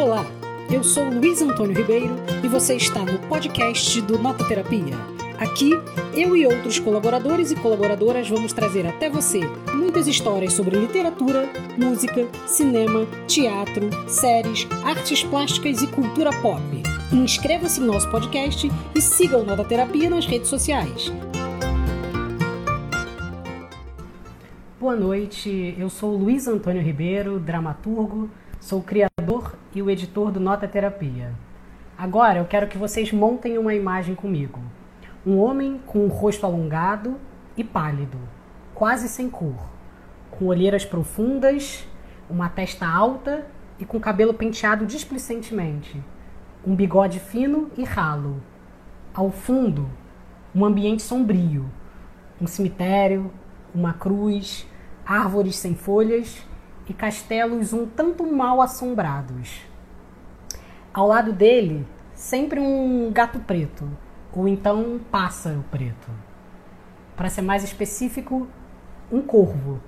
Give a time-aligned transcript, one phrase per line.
[0.00, 0.24] Olá,
[0.70, 4.94] eu sou Luiz Antônio Ribeiro e você está no podcast do Nota Terapia.
[5.36, 5.72] Aqui,
[6.14, 9.40] eu e outros colaboradores e colaboradoras vamos trazer até você
[9.74, 16.62] muitas histórias sobre literatura, música, cinema, teatro, séries, artes plásticas e cultura pop.
[17.12, 21.12] Inscreva-se no nosso podcast e siga o Nota Terapia nas redes sociais.
[24.78, 28.30] Boa noite, eu sou Luiz Antônio Ribeiro, dramaturgo,
[28.60, 31.32] sou criador e o editor do Nota Terapia.
[31.96, 34.60] Agora eu quero que vocês montem uma imagem comigo.
[35.24, 37.16] Um homem com um rosto alongado
[37.56, 38.18] e pálido,
[38.74, 39.70] quase sem cor,
[40.30, 41.86] com olheiras profundas,
[42.28, 43.46] uma testa alta
[43.78, 46.02] e com cabelo penteado displicentemente,
[46.66, 48.42] um bigode fino e ralo.
[49.14, 49.88] Ao fundo,
[50.54, 51.70] um ambiente sombrio,
[52.40, 53.30] um cemitério,
[53.74, 54.66] uma cruz,
[55.06, 56.47] árvores sem folhas
[56.88, 59.60] e castelos um tanto mal assombrados.
[60.92, 63.88] Ao lado dele, sempre um gato preto,
[64.32, 66.10] ou então um pássaro preto.
[67.16, 68.48] Para ser mais específico,
[69.10, 69.80] um corvo.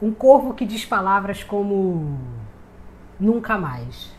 [0.00, 2.18] Um corvo que diz palavras como
[3.18, 4.12] nunca mais.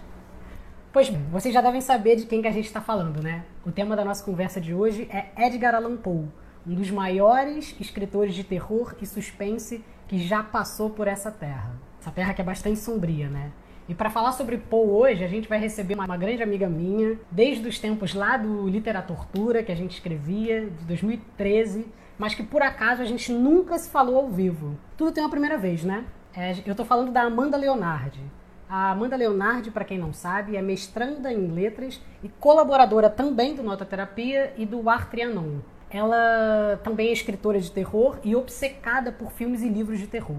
[0.91, 3.45] Pois bem, vocês já devem saber de quem que a gente está falando, né?
[3.65, 6.27] O tema da nossa conversa de hoje é Edgar Allan Poe,
[6.67, 11.71] um dos maiores escritores de terror e suspense que já passou por essa terra.
[12.02, 13.52] Essa terra que é bastante sombria, né?
[13.88, 17.67] E para falar sobre Poe hoje, a gente vai receber uma, grande amiga minha, desde
[17.67, 21.87] os tempos lá do Literatura, que a gente escrevia, de 2013,
[22.17, 24.75] mas que por acaso a gente nunca se falou ao vivo.
[24.97, 26.05] Tudo tem uma primeira vez, né?
[26.35, 28.21] É, eu tô falando da Amanda Leonardi.
[28.67, 33.63] A Amanda Leonardi, para quem não sabe, é mestranda em letras e colaboradora também do
[33.63, 35.59] Nota Terapia e do Ar Trianon.
[35.91, 40.37] Ela também é escritora de terror e obcecada por filmes e livros de terror.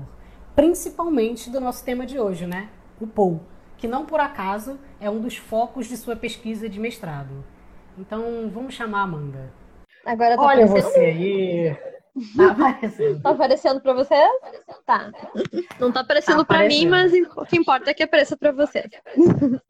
[0.54, 2.68] Principalmente do nosso tema de hoje, né?
[3.00, 3.40] O Poe,
[3.76, 7.44] que não por acaso é um dos focos de sua pesquisa de mestrado.
[7.98, 9.52] Então, vamos chamar a Amanda.
[10.06, 10.92] Agora tá Olha aparecendo?
[10.92, 11.76] você aí.
[12.36, 13.22] Tá aparecendo.
[13.22, 14.14] Tá aparecendo pra você?
[14.86, 15.10] Tá.
[15.78, 17.28] Não tá aparecendo Tá pra mim, aparecendo.
[17.28, 18.84] mas o que importa é que apareça pra você.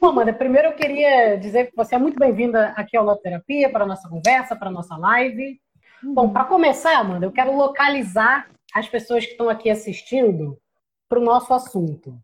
[0.00, 3.68] Bom, Amanda, primeiro eu queria dizer que você é muito bem-vinda aqui ao Nota Terapia,
[3.68, 5.60] para a nossa conversa, para a nossa live.
[6.00, 10.56] Bom, para começar, Amanda, eu quero localizar as pessoas que estão aqui assistindo
[11.08, 12.16] para o nosso assunto.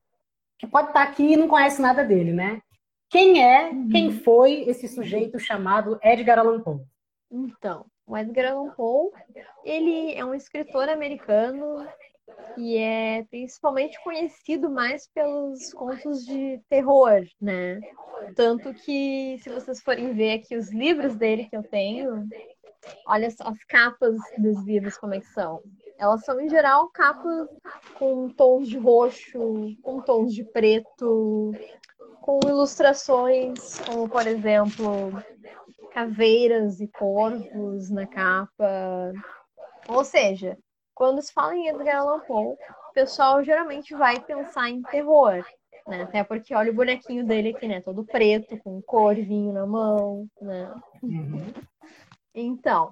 [0.57, 2.63] Que pode estar aqui e não conhece nada dele, né?
[3.11, 6.81] Quem é, quem foi esse sujeito chamado Edgar Allan Poe?
[7.29, 9.11] Então, o Edgar Allan Poe,
[9.65, 11.85] ele é um escritor americano
[12.57, 17.81] e é principalmente conhecido mais pelos contos de terror, né?
[18.35, 22.29] Tanto que, se vocês forem ver aqui os livros dele que eu tenho,
[23.07, 25.63] olha só as capas dos livros como é que são.
[25.99, 27.49] Elas são, em geral, capas
[27.99, 31.53] com tons de roxo, com tons de preto,
[32.21, 35.13] com ilustrações, como, por exemplo,
[35.93, 39.13] caveiras e corvos na capa.
[39.89, 40.57] Ou seja,
[40.99, 42.55] quando se fala em Edgar Allan Poe,
[42.91, 45.45] o pessoal geralmente vai pensar em terror,
[45.87, 46.03] né?
[46.03, 47.81] Até porque olha o bonequinho dele aqui, né?
[47.81, 50.75] Todo preto, com um corvinho na mão, né?
[52.35, 52.91] Então,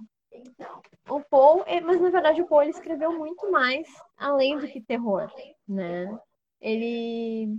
[1.09, 4.81] o Poe, é- mas na verdade o Poe ele escreveu muito mais além do que
[4.81, 5.29] terror,
[5.69, 6.17] né?
[6.61, 7.59] Ele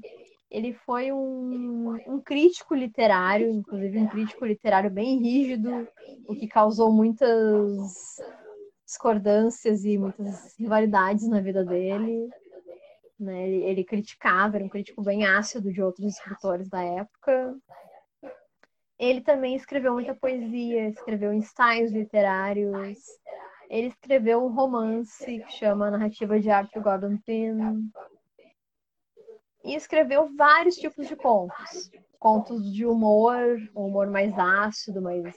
[0.49, 5.85] ele foi um, um crítico literário, inclusive um crítico literário bem rígido,
[6.25, 8.17] o que causou muitas
[8.87, 12.29] discordâncias e muitas rivalidades na vida dele.
[13.19, 13.47] Né?
[13.49, 17.55] Ele, ele criticava, era um crítico bem ácido de outros escritores da época.
[18.97, 22.97] Ele também escreveu muita poesia, escreveu ensaios literários.
[23.69, 27.91] Ele escreveu um romance que chama Narrativa de Arthur Gordon Pym.
[29.65, 31.91] E escreveu vários tipos de contos.
[32.17, 35.35] Contos de humor, um humor mais ácido, mais,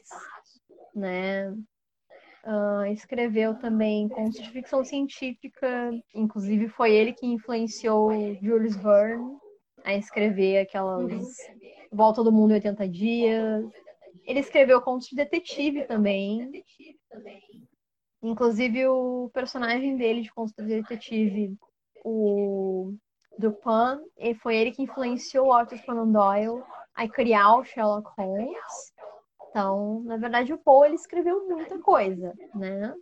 [0.95, 1.53] né,
[2.45, 8.11] ah, escreveu também contos de ficção científica, inclusive foi ele que influenciou
[8.43, 9.37] Jules Verne
[9.85, 11.37] a escrever aquelas
[11.93, 13.65] Volta do Mundo em 80 Dias.
[14.25, 16.51] Ele escreveu contos de detetive também.
[18.23, 21.57] Inclusive o personagem dele de contos de detetive,
[22.05, 22.95] o
[23.39, 26.63] Dupin, foi ele que influenciou Arthur Conan Doyle
[26.95, 28.93] a criar o Sherlock Holmes.
[29.51, 32.95] Então, na verdade, o Poe ele escreveu muita coisa, né?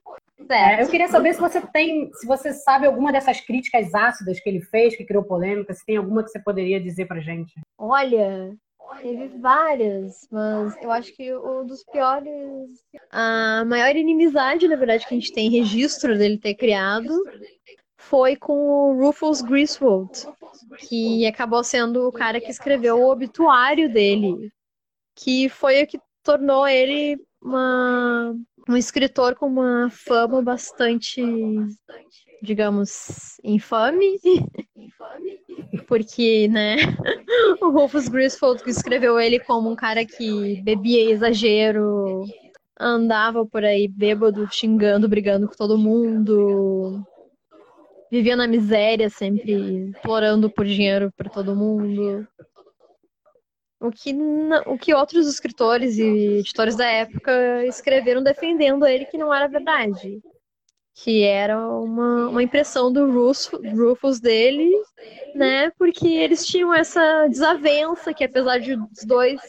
[0.49, 4.49] É, eu queria saber se você tem, se você sabe alguma dessas críticas ácidas que
[4.49, 7.53] ele fez, que criou polêmica, se tem alguma que você poderia dizer pra gente.
[7.77, 8.57] Olha,
[9.03, 12.83] teve várias, mas eu acho que um dos piores.
[13.11, 17.13] A maior inimizade, na verdade, que a gente tem registro dele ter criado
[17.99, 20.27] foi com o Rufus Griswold,
[20.79, 24.51] que acabou sendo o cara que escreveu o obituário dele,
[25.15, 28.37] que foi o que tornou ele uma,
[28.69, 31.23] um escritor com uma fama bastante,
[32.43, 34.21] digamos, infame.
[35.87, 36.77] Porque, né,
[37.63, 42.25] o Rufus Griswold escreveu ele como um cara que bebia exagero,
[42.79, 47.03] andava por aí bêbado, xingando, brigando com todo mundo,
[48.13, 52.29] vivia na miséria, sempre implorando por dinheiro para todo mundo.
[53.81, 54.13] O que,
[54.67, 60.21] o que outros escritores e editores da época escreveram defendendo ele que não era verdade.
[60.95, 64.69] Que era uma, uma impressão do Rufus dele,
[65.33, 65.71] né?
[65.79, 69.41] Porque eles tinham essa desavença que, apesar de os dois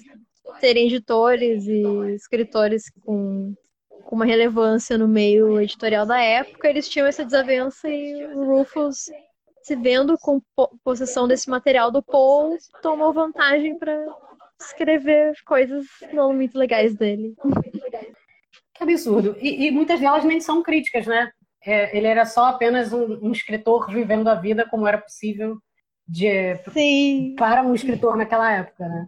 [0.60, 1.82] serem editores e
[2.14, 3.56] escritores com,
[4.04, 9.06] com uma relevância no meio editorial da época, eles tinham essa desavença e o Rufus
[9.70, 10.42] se vendo com
[10.84, 14.04] possessão desse material do Paul, tomou vantagem para
[14.60, 17.36] escrever coisas não muito legais dele.
[18.74, 19.38] Que absurdo.
[19.40, 21.32] E, e muitas delas nem são críticas, né?
[21.64, 25.58] É, ele era só apenas um, um, escritor vivendo a vida como era possível
[26.08, 27.36] de, Sim.
[27.38, 29.08] para um escritor naquela época, né?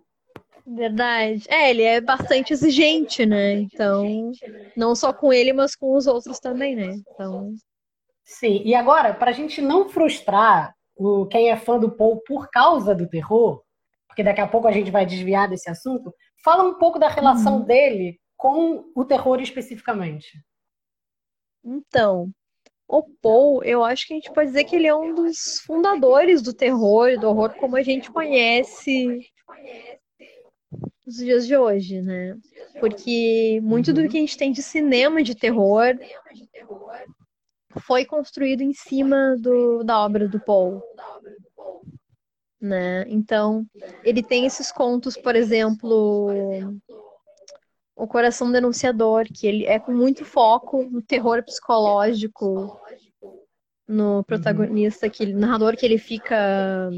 [0.68, 1.44] Verdade.
[1.50, 3.54] É, ele é bastante exigente, né?
[3.54, 4.32] Então,
[4.78, 7.02] não só com ele, mas com os outros também, né?
[7.14, 7.56] Então,
[8.32, 12.50] Sim, e agora, para a gente não frustrar o, quem é fã do Paul por
[12.50, 13.62] causa do terror,
[14.08, 17.58] porque daqui a pouco a gente vai desviar desse assunto, fala um pouco da relação
[17.58, 17.66] uhum.
[17.66, 20.42] dele com o terror especificamente.
[21.64, 22.32] Então,
[22.88, 26.42] o Paul, eu acho que a gente pode dizer que ele é um dos fundadores
[26.42, 29.30] do terror e do horror como a gente conhece
[31.06, 32.38] nos dias de hoje, né?
[32.80, 33.94] Porque muito uhum.
[33.94, 35.98] do que a gente tem de cinema de terror
[37.80, 40.82] foi construído em cima do, da obra do Paul.
[42.60, 43.06] Né?
[43.08, 43.66] Então,
[44.04, 46.30] ele tem esses contos, por exemplo,
[47.96, 52.80] O Coração Denunciador, que ele é com muito foco no terror psicológico,
[53.88, 56.90] no protagonista, que, narrador que ele fica.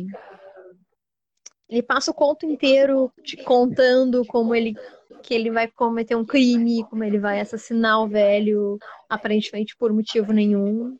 [1.74, 4.76] Ele passa o conto inteiro te contando como ele
[5.24, 8.78] que ele vai cometer um crime, como ele vai assassinar o velho,
[9.10, 10.96] aparentemente por motivo nenhum.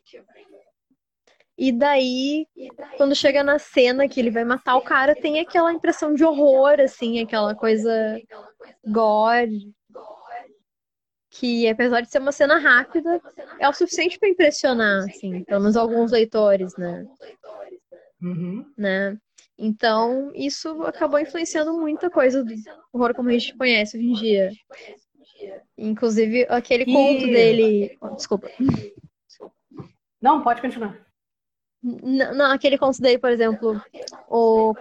[1.56, 2.48] E daí,
[2.96, 6.80] quando chega na cena que ele vai matar o cara, tem aquela impressão de horror,
[6.80, 8.20] assim, aquela coisa
[8.84, 9.72] gore.
[11.30, 13.22] Que apesar de ser uma cena rápida,
[13.60, 17.06] é o suficiente para impressionar, assim, pelo menos alguns leitores, né?
[18.20, 18.64] Uhum.
[18.76, 19.16] né?
[19.56, 22.52] Então, isso acabou influenciando muita coisa do
[22.92, 24.52] horror como a gente conhece hoje em dia.
[25.78, 26.92] Inclusive, aquele e...
[26.92, 27.98] conto dele.
[28.16, 28.50] Desculpa.
[30.20, 30.98] Não, pode continuar.
[31.82, 33.80] Não, aquele conto dele, por exemplo,
[34.28, 34.74] o.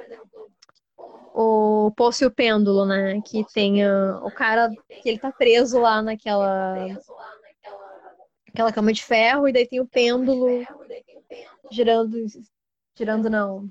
[1.35, 3.19] O Poço e o Pêndulo, né?
[3.21, 4.69] Que tem uh, o cara
[5.01, 6.75] que ele tá preso lá naquela.
[8.47, 10.63] Aquela cama de ferro, e daí tem o pêndulo
[11.71, 12.15] girando.
[12.95, 13.67] Girando não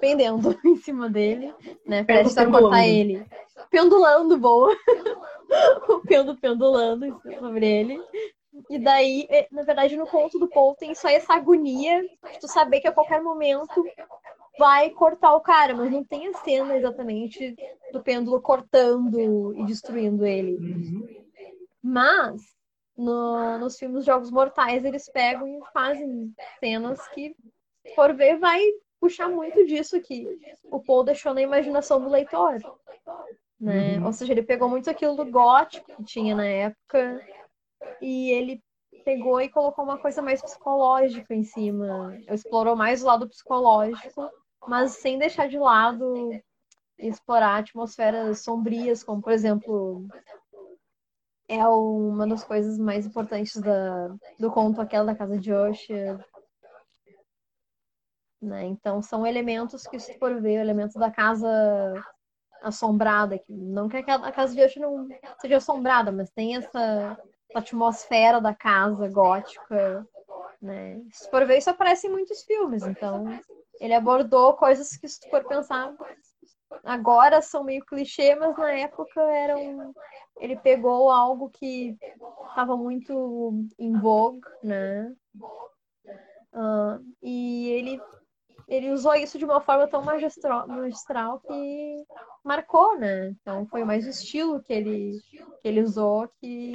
[0.00, 1.54] pendendo em cima dele,
[1.86, 2.04] né?
[2.04, 3.24] Prestes a cortar ele.
[3.70, 4.74] Pendulando, boa.
[5.88, 8.00] o pêndulo pendulando sobre ele.
[8.70, 12.46] E daí, é, na verdade, no conto do Paul tem só essa agonia de tu
[12.48, 13.84] saber que a qualquer momento
[14.58, 17.56] vai cortar o cara, mas não tem a cena exatamente
[17.92, 20.56] do pêndulo cortando e destruindo ele.
[20.56, 21.08] Uhum.
[21.82, 22.40] Mas
[22.96, 27.34] no, nos filmes Jogos Mortais eles pegam e fazem cenas que,
[27.96, 28.60] por ver, vai
[29.04, 30.26] puxar muito disso que
[30.64, 32.58] o Paul deixou na imaginação do leitor.
[33.60, 33.98] Né?
[33.98, 34.06] Uhum.
[34.06, 37.20] Ou seja, ele pegou muito aquilo do gótico que tinha na época
[38.00, 38.62] e ele
[39.04, 42.18] pegou e colocou uma coisa mais psicológica em cima.
[42.30, 44.30] Explorou mais o lado psicológico,
[44.66, 46.30] mas sem deixar de lado
[46.98, 50.06] explorar atmosferas sombrias, como por exemplo
[51.46, 54.08] é uma das coisas mais importantes da,
[54.38, 56.24] do conto aquela da casa de Usher,
[58.44, 58.64] né?
[58.64, 61.48] Então são elementos que, se for ver, elementos da casa
[62.62, 65.06] assombrada, que não que a casa de hoje não
[65.40, 67.18] seja assombrada, mas tem essa,
[67.54, 70.06] atmosfera da casa gótica,
[70.60, 71.00] né?
[71.12, 73.26] Se for ver, isso aparece em muitos filmes, então
[73.80, 75.94] ele abordou coisas que, se for pensar,
[76.82, 79.94] agora são meio clichê, mas na época eram.
[80.40, 81.96] Ele pegou algo que
[82.48, 85.14] estava muito em vogue, né?
[86.52, 88.00] Uh, e ele
[88.68, 92.04] ele usou isso de uma forma tão magistral, magistral que
[92.42, 93.28] marcou, né?
[93.40, 95.20] Então foi mais o estilo que ele,
[95.60, 96.72] que ele usou que,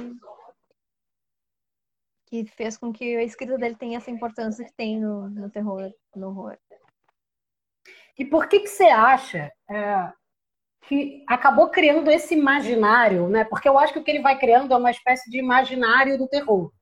[2.26, 5.92] que fez com que a escrita dele tenha essa importância que tem no, no terror,
[6.14, 6.56] no horror.
[8.18, 10.12] E por que, que você acha é,
[10.82, 13.44] que acabou criando esse imaginário, né?
[13.44, 16.28] Porque eu acho que o que ele vai criando é uma espécie de imaginário do
[16.28, 16.72] terror,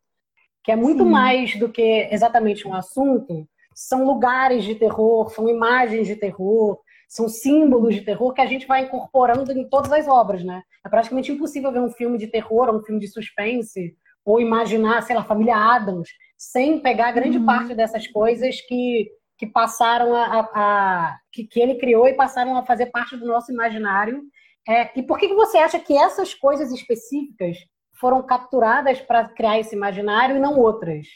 [0.65, 1.11] que é muito Sim.
[1.11, 3.49] mais do que exatamente um assunto,
[3.81, 8.67] são lugares de terror, são imagens de terror, são símbolos de terror que a gente
[8.67, 10.65] vai incorporando em todas as obras, né?
[10.85, 15.03] É praticamente impossível ver um filme de terror ou um filme de suspense ou imaginar,
[15.03, 17.47] sei lá, família Adams, sem pegar grande uhum.
[17.47, 22.57] parte dessas coisas que, que passaram a, a, a que, que, ele criou e passaram
[22.57, 24.25] a fazer parte do nosso imaginário.
[24.69, 27.57] É, e por que, que você acha que essas coisas específicas
[27.93, 31.07] foram capturadas para criar esse imaginário e não outras?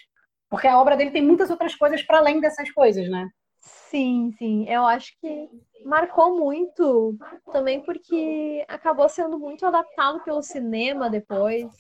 [0.53, 3.27] Porque a obra dele tem muitas outras coisas para além dessas coisas, né?
[3.59, 4.69] Sim, sim.
[4.69, 5.49] Eu acho que
[5.83, 7.17] marcou muito
[7.51, 11.73] também porque acabou sendo muito adaptado pelo cinema depois.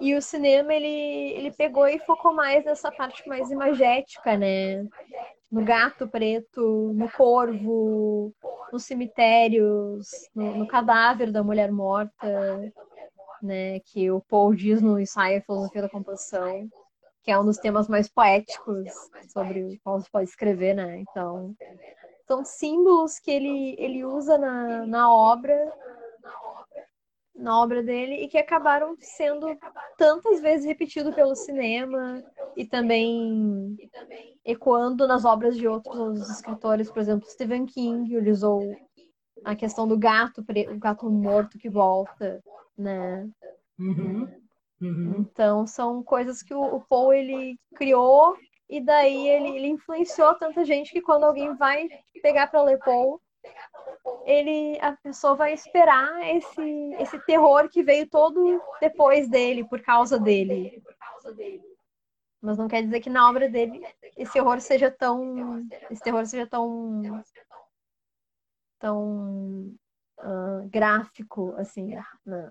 [0.00, 4.82] E o cinema ele, ele pegou e focou mais nessa parte mais imagética, né?
[5.52, 8.32] No gato preto, no corvo,
[8.72, 12.72] nos cemitérios, no, no cadáver da mulher morta,
[13.42, 13.80] né?
[13.80, 16.70] Que o Paul diz no ensaio Filosofia da Composição
[17.26, 18.88] que é um dos temas mais poéticos
[19.32, 21.00] sobre como se pode escrever, né?
[21.00, 21.56] Então,
[22.24, 25.72] são símbolos que ele, ele usa na, na obra
[27.34, 29.58] na obra dele e que acabaram sendo
[29.98, 32.22] tantas vezes repetidos pelo cinema
[32.56, 33.76] e também
[34.44, 38.62] ecoando nas obras de outros escritores, por exemplo, Stephen King, usou
[39.44, 42.40] a questão do gato, o gato morto que volta,
[42.78, 43.28] né?
[43.78, 44.45] Uhum.
[44.80, 45.20] Uhum.
[45.20, 48.36] Então são coisas que o, o Paul ele criou
[48.68, 51.88] e daí ele, ele influenciou tanta gente que quando alguém vai
[52.20, 53.20] pegar para ler Paul,
[54.24, 60.18] ele a pessoa vai esperar esse esse terror que veio todo depois dele por causa
[60.18, 60.82] dele.
[62.40, 63.82] Mas não quer dizer que na obra dele
[64.16, 67.22] esse horror seja tão esse terror seja tão
[68.78, 69.74] tão
[70.18, 72.50] uh, gráfico assim, né?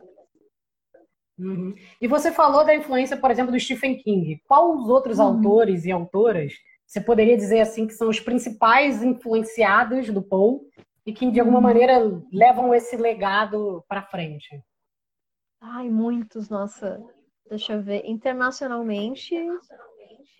[1.37, 1.75] Uhum.
[2.01, 4.41] E você falou da influência, por exemplo, do Stephen King.
[4.47, 5.25] Qual os outros uhum.
[5.25, 6.53] autores e autoras
[6.85, 10.69] você poderia dizer assim que são os principais influenciados do Paul
[11.05, 11.63] e que de alguma uhum.
[11.63, 14.61] maneira levam esse legado para frente?
[15.59, 17.03] Ai, muitos, nossa.
[17.49, 18.03] Deixa eu ver.
[18.05, 19.35] Internacionalmente,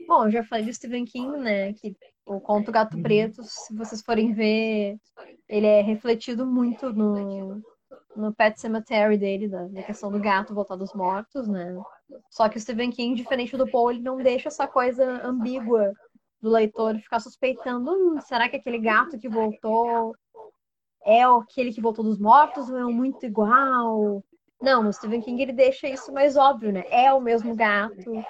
[0.07, 1.73] bom, eu já falei do Stephen King, né?
[1.73, 3.03] Que o conto Gato uhum.
[3.03, 4.97] Preto, se vocês forem ver,
[5.47, 7.61] ele é refletido muito no
[8.15, 11.75] no Pet Cemetery dele, da, da questão do gato voltar dos mortos, né?
[12.29, 15.93] Só que o Stephen King, diferente do Paul, ele não deixa essa coisa ambígua
[16.41, 20.15] do leitor ficar suspeitando, hum, será que aquele gato que voltou
[21.03, 24.23] é aquele que voltou dos mortos ou é muito igual?
[24.61, 26.83] Não, o Stephen King ele deixa isso mais óbvio, né?
[26.89, 28.23] É o mesmo gato.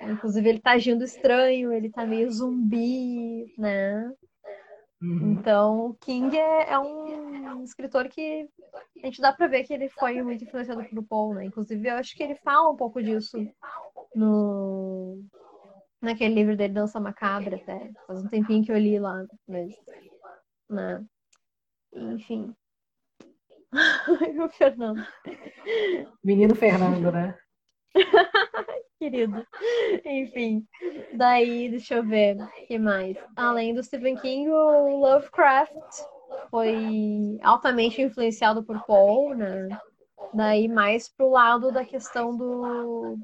[0.00, 4.12] Inclusive ele tá agindo estranho, ele tá meio zumbi, né?
[5.02, 5.32] Uhum.
[5.32, 8.48] Então, o King é, é, um escritor que
[9.02, 11.44] a gente dá para ver que ele foi muito influenciado pelo Paul, né?
[11.44, 13.36] Inclusive, eu acho que ele fala um pouco disso
[14.14, 15.20] no
[16.00, 17.90] naquele livro dele, Dança Macabra, até.
[18.06, 19.74] Faz um tempinho que eu li lá, mas,
[20.70, 21.04] né?
[21.94, 22.54] Enfim.
[24.44, 25.04] o Fernando.
[26.22, 27.36] Menino Fernando, né?
[28.98, 29.46] Querido.
[30.04, 30.66] Enfim.
[31.14, 32.36] Daí, deixa eu ver.
[32.40, 33.16] O que mais?
[33.36, 35.72] Além do Stephen King, o Lovecraft
[36.50, 39.68] foi altamente influenciado por Paul, né?
[40.32, 43.18] Daí mais pro lado da questão do,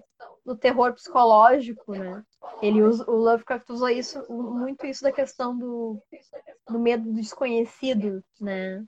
[0.45, 2.23] do terror psicológico, né?
[2.61, 6.03] Ele usa, o Lovecraft usa isso, muito isso da questão do,
[6.69, 8.85] do medo do desconhecido, né?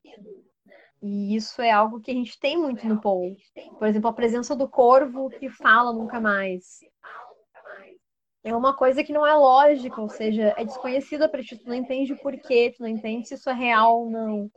[1.02, 3.34] E isso é algo que a gente tem muito no Paul.
[3.78, 6.80] Por exemplo, a presença do corvo que fala nunca mais.
[8.42, 11.74] É uma coisa que não é lógica, ou seja, é desconhecida para ti, tu não
[11.74, 14.50] entende por quê, tu não entende se isso é real ou não,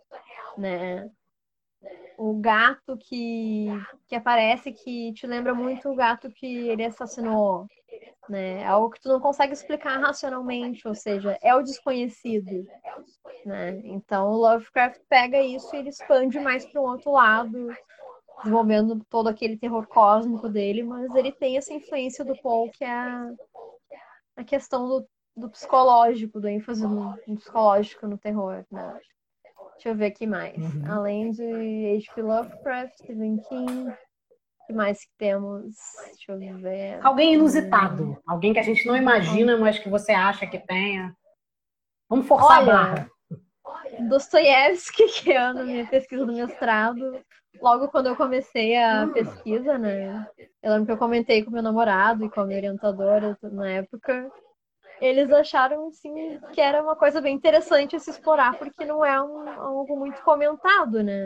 [0.57, 1.09] né?
[2.17, 3.67] O gato que,
[4.07, 7.67] que aparece que te lembra muito o gato que ele assassinou,
[8.30, 8.62] né?
[8.62, 12.65] É algo que tu não consegue explicar racionalmente, ou seja, é o desconhecido,
[13.46, 13.82] né?
[13.84, 17.68] Então o Lovecraft pega isso e ele expande mais para um outro lado,
[18.39, 22.92] desenvolvendo todo aquele terror cósmico dele, mas ele tem essa influência do Paul que é
[22.92, 23.32] a,
[24.38, 29.00] a questão do, do psicológico, do ênfase no, no psicológico no terror, né?
[29.74, 30.56] Deixa eu ver aqui mais.
[30.58, 30.92] Uhum.
[30.92, 32.22] Além de H.P.
[32.22, 33.94] Lovecraft, Stephen King,
[34.65, 35.75] que mais que temos?
[36.05, 37.00] Deixa eu ver.
[37.05, 38.22] Alguém inusitado.
[38.25, 41.15] Alguém que a gente não imagina, mas que você acha que tenha.
[42.10, 43.12] Vamos forçar Olha, a barra.
[44.08, 47.20] Dostoiévski, que é na minha pesquisa do mestrado,
[47.62, 50.27] logo quando eu comecei a pesquisa, né?
[50.62, 54.32] Eu lembro que eu comentei com meu namorado e com a minha orientadora na época.
[55.03, 59.22] Eles acharam assim que era uma coisa bem interessante a se explorar, porque não é
[59.22, 61.24] um, algo muito comentado, né?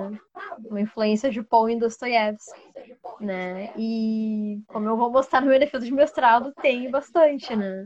[0.66, 2.60] Uma influência de Paul em Dostoiévski,
[3.22, 3.72] né?
[3.78, 7.86] E como eu vou mostrar no meu defesa de mestrado, tem bastante, né?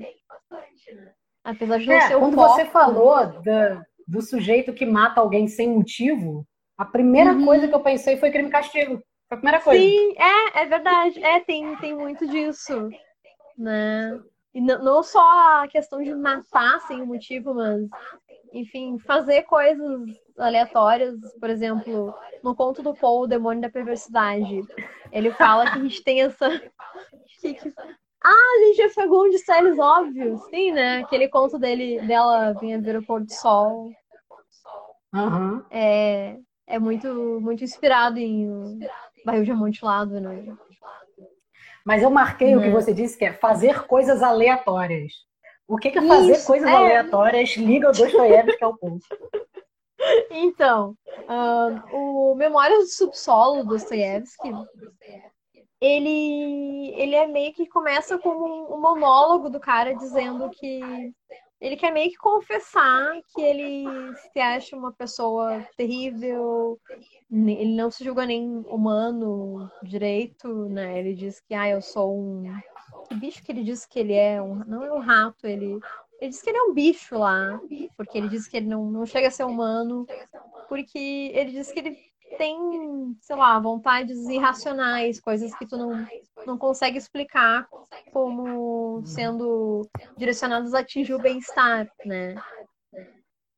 [1.44, 5.20] Apesar de não é, ser o Quando foco, você falou do, do sujeito que mata
[5.20, 7.46] alguém sem motivo, a primeira uhum.
[7.46, 8.96] coisa que eu pensei foi crime castigo.
[9.28, 9.84] Foi a primeira coisa.
[9.84, 11.22] Sim, é, é verdade.
[11.22, 12.90] É, tem, tem muito disso,
[13.58, 14.18] né?
[14.54, 17.88] E não só a questão de matar sem motivo, mas,
[18.52, 20.02] enfim, fazer coisas
[20.38, 21.16] aleatórias.
[21.40, 24.62] Por exemplo, no conto do Paul, O Demônio da Perversidade,
[25.12, 26.48] ele fala que a gente tem essa.
[28.24, 31.00] Ah, a gente já pegou um de séries óbvios, sim, né?
[31.00, 33.90] Aquele conto dele, dela vinha ver o pôr do sol.
[35.14, 35.64] Uhum.
[35.72, 37.08] É, é muito,
[37.42, 38.80] muito inspirado em
[39.26, 40.56] Barril de Amontilado, né?
[41.86, 42.74] Mas eu marquei o que né?
[42.74, 45.14] você disse, que é fazer coisas aleatórias.
[45.68, 46.74] O que, que é fazer Isso, coisas é...
[46.74, 49.06] aleatórias liga o Dostoiévski ao ponto?
[50.32, 50.98] Então,
[51.30, 54.52] uh, o Memórias do Subsolo do Dostoiévski,
[55.80, 60.82] ele, ele é meio que começa como um monólogo do cara dizendo que
[61.62, 63.86] ele quer meio que confessar que ele
[64.34, 66.80] se acha uma pessoa terrível,
[67.32, 70.98] ele não se julga nem humano direito, né?
[70.98, 72.44] Ele diz que, ah, eu sou um.
[73.08, 74.42] Que bicho que ele diz que ele é?
[74.42, 74.56] Um...
[74.66, 75.80] Não é um rato, ele.
[76.20, 77.60] Ele diz que ele é um bicho lá,
[77.96, 80.06] porque ele diz que ele não, não chega a ser humano,
[80.68, 86.08] porque ele diz que ele tem, sei lá, vontades irracionais, coisas que tu não,
[86.46, 87.68] não consegue explicar
[88.12, 92.36] como sendo direcionadas a atingir o bem-estar, né?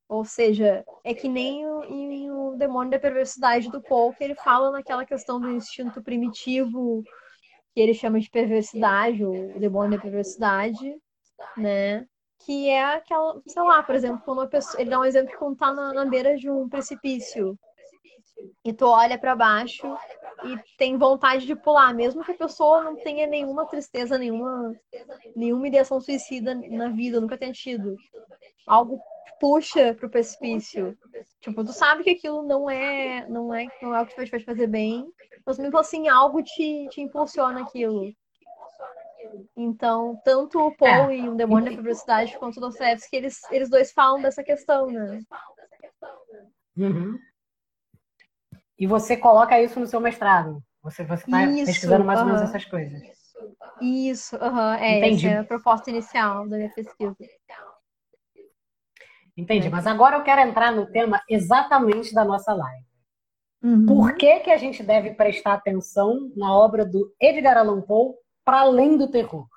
[0.07, 4.71] Ou seja, é que nem o, o demônio da perversidade do Paul, que ele fala
[4.71, 7.03] naquela questão do instinto primitivo,
[7.73, 10.95] que ele chama de perversidade, o demônio da perversidade,
[11.57, 12.05] né?
[12.45, 14.79] Que é aquela, sei lá, por exemplo, quando uma pessoa.
[14.79, 17.57] Ele dá um exemplo quando tá na, na beira de um precipício
[18.63, 19.85] e tu olha para baixo
[20.43, 24.75] e tem vontade de pular, mesmo que a pessoa não tenha nenhuma tristeza, nenhuma,
[25.35, 27.95] nenhuma ideação suicida na vida, nunca tenha tido.
[28.67, 28.99] Algo
[29.39, 30.97] puxa pro precipício.
[31.41, 34.45] Tipo, tu sabe que aquilo não é, não é, não é o que vai te
[34.45, 35.05] fazer bem,
[35.45, 38.13] mas mesmo assim algo te, te impulsiona aquilo.
[39.55, 41.17] Então, tanto o Paul é.
[41.17, 45.19] e o Demônio da Publicidade quanto o Dostoevsky, eles, eles dois falam dessa questão, né?
[46.77, 47.17] Uhum.
[48.83, 50.61] E você coloca isso no seu mestrado.
[50.81, 53.01] Você está pesquisando mais ou menos essas coisas.
[53.79, 55.25] Isso, uhum, é, Entendi.
[55.25, 57.15] essa é a proposta inicial da minha pesquisa.
[59.37, 62.85] Entendi, mas agora eu quero entrar no tema exatamente da nossa live.
[63.63, 63.85] Uhum.
[63.85, 68.59] Por que, que a gente deve prestar atenção na obra do Edgar Allan Poe para
[68.59, 69.47] além do terror?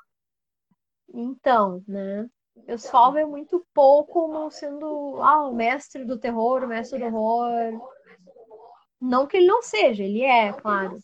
[1.13, 2.29] Então, né?
[2.69, 7.07] Eu só vejo muito pouco como sendo ah, o mestre do terror, o mestre do
[7.07, 7.96] horror.
[9.01, 10.99] Não que ele não seja, ele é, claro.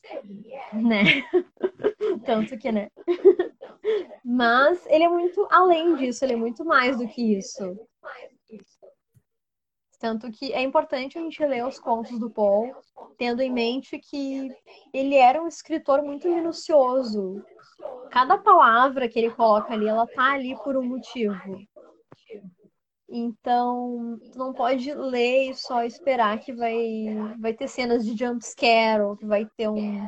[0.73, 1.03] Né?
[2.25, 2.89] Tanto que, né?
[4.25, 7.77] Mas ele é muito além disso, ele é muito mais do que isso.
[10.03, 12.75] Tanto que é importante a gente ler os contos do Paul,
[13.17, 14.51] tendo em mente que
[14.93, 17.45] ele era um escritor muito minucioso.
[18.11, 21.65] Cada palavra que ele coloca ali, ela tá ali por um motivo.
[23.15, 27.05] Então, não pode ler e só esperar que vai,
[27.39, 30.03] vai ter cenas de jump scare, ou que vai ter um,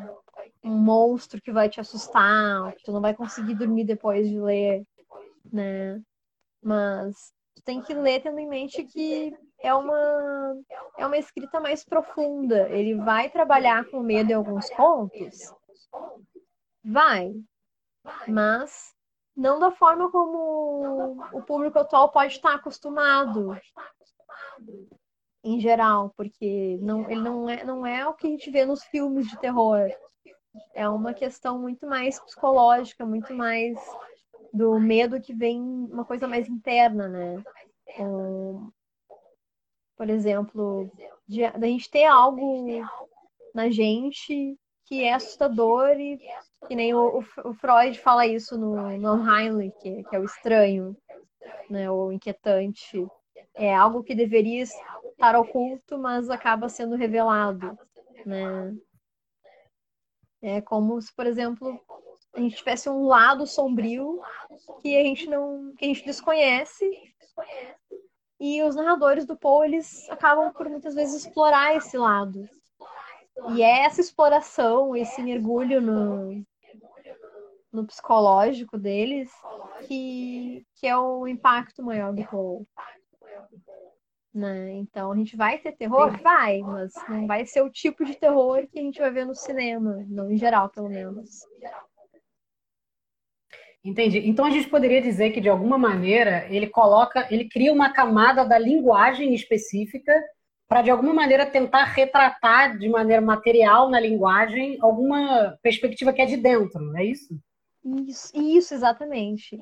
[0.64, 4.40] um monstro que vai te assustar, ou que tu não vai conseguir dormir depois de
[4.40, 4.86] ler,
[5.52, 6.00] né?
[6.62, 7.14] Mas
[7.54, 10.56] tu tem que ler tendo em mente que é uma,
[10.96, 12.70] é uma escrita mais profunda.
[12.70, 15.52] Ele vai trabalhar com medo em alguns pontos?
[16.82, 17.34] Vai.
[18.26, 18.94] Mas
[19.36, 23.56] não da forma como o público atual pode estar acostumado
[25.42, 28.82] em geral, porque não, ele não é, não é o que a gente vê nos
[28.84, 29.90] filmes de terror.
[30.72, 33.78] É uma questão muito mais psicológica, muito mais
[34.52, 37.42] do medo que vem uma coisa mais interna, né?
[37.98, 38.70] Um,
[39.96, 40.90] por exemplo,
[41.26, 42.68] de, a gente ter algo
[43.52, 46.20] na gente que é assustador e
[46.66, 50.96] que nem o, o Freud fala isso no, no Heinlein, que, que é o estranho,
[51.68, 53.06] né, o inquietante.
[53.54, 57.78] É algo que deveria estar oculto, mas acaba sendo revelado,
[58.26, 58.74] né?
[60.42, 61.80] É como se, por exemplo,
[62.34, 64.20] a gente tivesse um lado sombrio
[64.82, 66.84] que a gente não, que a gente desconhece
[68.38, 72.48] e os narradores do Poe, eles acabam por muitas vezes explorar esse lado.
[73.54, 76.44] E é essa exploração, esse mergulho no,
[77.74, 79.30] no psicológico deles
[79.86, 82.66] que, que é o impacto maior do Paul.
[84.32, 84.72] Né?
[84.74, 86.16] Então a gente vai ter terror?
[86.22, 89.34] Vai, mas não vai ser o tipo de terror que a gente vai ver no
[89.34, 91.40] cinema, não em geral, pelo menos.
[93.84, 94.18] Entendi.
[94.28, 98.44] Então a gente poderia dizer que de alguma maneira ele coloca, ele cria uma camada
[98.44, 100.12] da linguagem específica
[100.66, 106.26] para de alguma maneira tentar retratar de maneira material na linguagem alguma perspectiva que é
[106.26, 107.38] de dentro, é isso?
[107.84, 109.58] Isso, isso exatamente.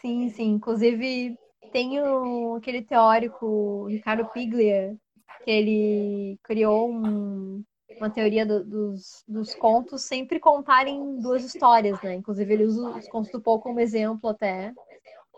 [0.00, 0.50] Sim, sim.
[0.52, 1.36] Inclusive
[1.72, 4.96] tem o, aquele teórico Ricardo Piglia
[5.44, 7.62] que ele criou um,
[7.98, 12.14] uma teoria do, dos, dos contos sempre contarem duas histórias, né?
[12.14, 14.72] Inclusive ele usa os contos do Poe como exemplo até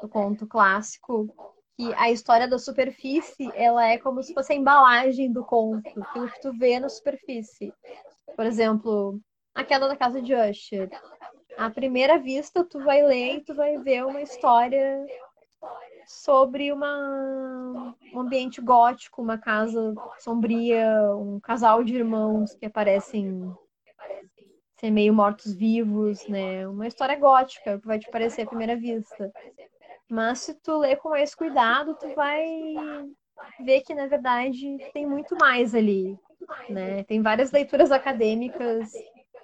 [0.00, 1.28] do conto clássico
[1.76, 6.28] que a história da superfície ela é como se fosse a embalagem do conto, aquilo
[6.28, 7.72] que tu vê na superfície.
[8.36, 9.18] Por exemplo,
[9.54, 10.90] a queda da casa de Usher.
[11.56, 15.06] À primeira vista, tu vai ler e tu vai ver uma história
[16.06, 20.86] sobre uma, um ambiente gótico, uma casa sombria,
[21.16, 23.52] um casal de irmãos que aparecem
[24.80, 26.66] ser meio mortos-vivos, né?
[26.66, 29.30] Uma história gótica, que vai te parecer à primeira vista.
[30.08, 32.44] Mas se tu ler com mais cuidado, tu vai
[33.60, 36.16] ver que na verdade tem muito mais ali,
[36.68, 37.04] né?
[37.04, 38.90] Tem várias leituras acadêmicas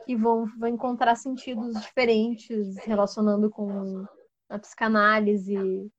[0.07, 4.05] que vão, vão encontrar sentidos diferentes relacionando com
[4.49, 5.91] a psicanálise,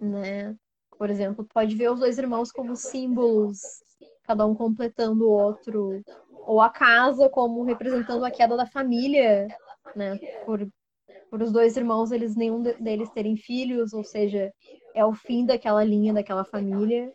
[0.00, 0.54] né?
[0.96, 3.58] Por exemplo, pode ver os dois irmãos como símbolos,
[4.24, 6.02] cada um completando o outro,
[6.46, 9.48] ou a casa como representando a queda da família,
[9.96, 10.18] né?
[10.46, 10.66] Por
[11.30, 14.52] por os dois irmãos, eles nenhum deles terem filhos, ou seja,
[14.94, 17.12] é o fim daquela linha, daquela família,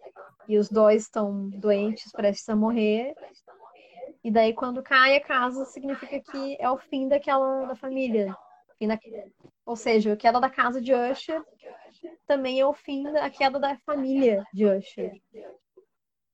[0.48, 3.14] e os dois estão doentes, prestes a morrer.
[4.26, 8.36] E daí, quando cai a casa, significa que é o fim daquela da família.
[8.82, 9.00] Da...
[9.64, 11.44] Ou seja, a queda da casa de Usher
[12.26, 15.22] também é o fim da queda da família de Usher.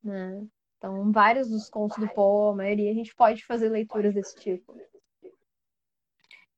[0.01, 0.41] Né?
[0.77, 4.73] Então, vários dos contos do Poe, a maioria, a gente pode fazer leituras desse tipo.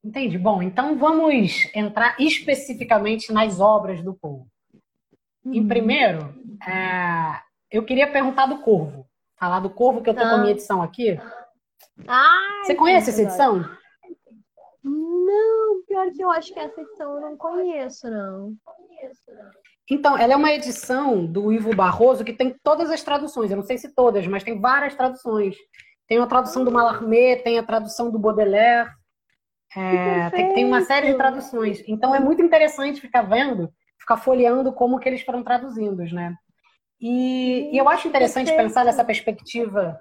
[0.03, 0.37] Entendi.
[0.37, 4.45] Bom, então vamos entrar especificamente nas obras do Poe.
[5.43, 5.53] Uhum.
[5.55, 6.19] Em primeiro,
[6.63, 7.41] é,
[7.71, 9.11] eu queria perguntar do Corvo.
[9.43, 10.29] Falar do Corvo, que eu estou ah.
[10.29, 10.55] com a minha ah.
[10.55, 11.19] edição aqui.
[12.07, 13.57] Ai, Você conhece essa edição?
[14.81, 18.53] Não, pior que eu acho que essa edição eu não conheço, não.
[19.91, 23.51] Então, ela é uma edição do Ivo Barroso que tem todas as traduções.
[23.51, 25.57] Eu não sei se todas, mas tem várias traduções.
[26.07, 28.91] Tem a tradução do Mallarmé, tem a tradução do Baudelaire.
[29.75, 31.83] É, tem, tem, uma série de traduções.
[31.85, 36.33] Então é muito interessante ficar vendo, ficar folheando como que eles foram traduzindo, né?
[37.05, 39.99] E, e eu acho interessante pensar nessa perspectiva.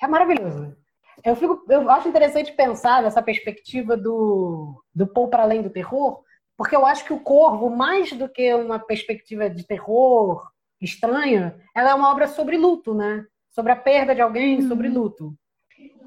[0.00, 0.76] É maravilhoso.
[1.24, 6.20] Eu, fico, eu acho interessante pensar nessa perspectiva do, do Paul para além do terror,
[6.54, 10.46] porque eu acho que o Corvo, mais do que uma perspectiva de terror
[10.78, 13.24] estranha, ela é uma obra sobre luto, né?
[13.48, 14.68] Sobre a perda de alguém, uhum.
[14.68, 15.34] sobre luto.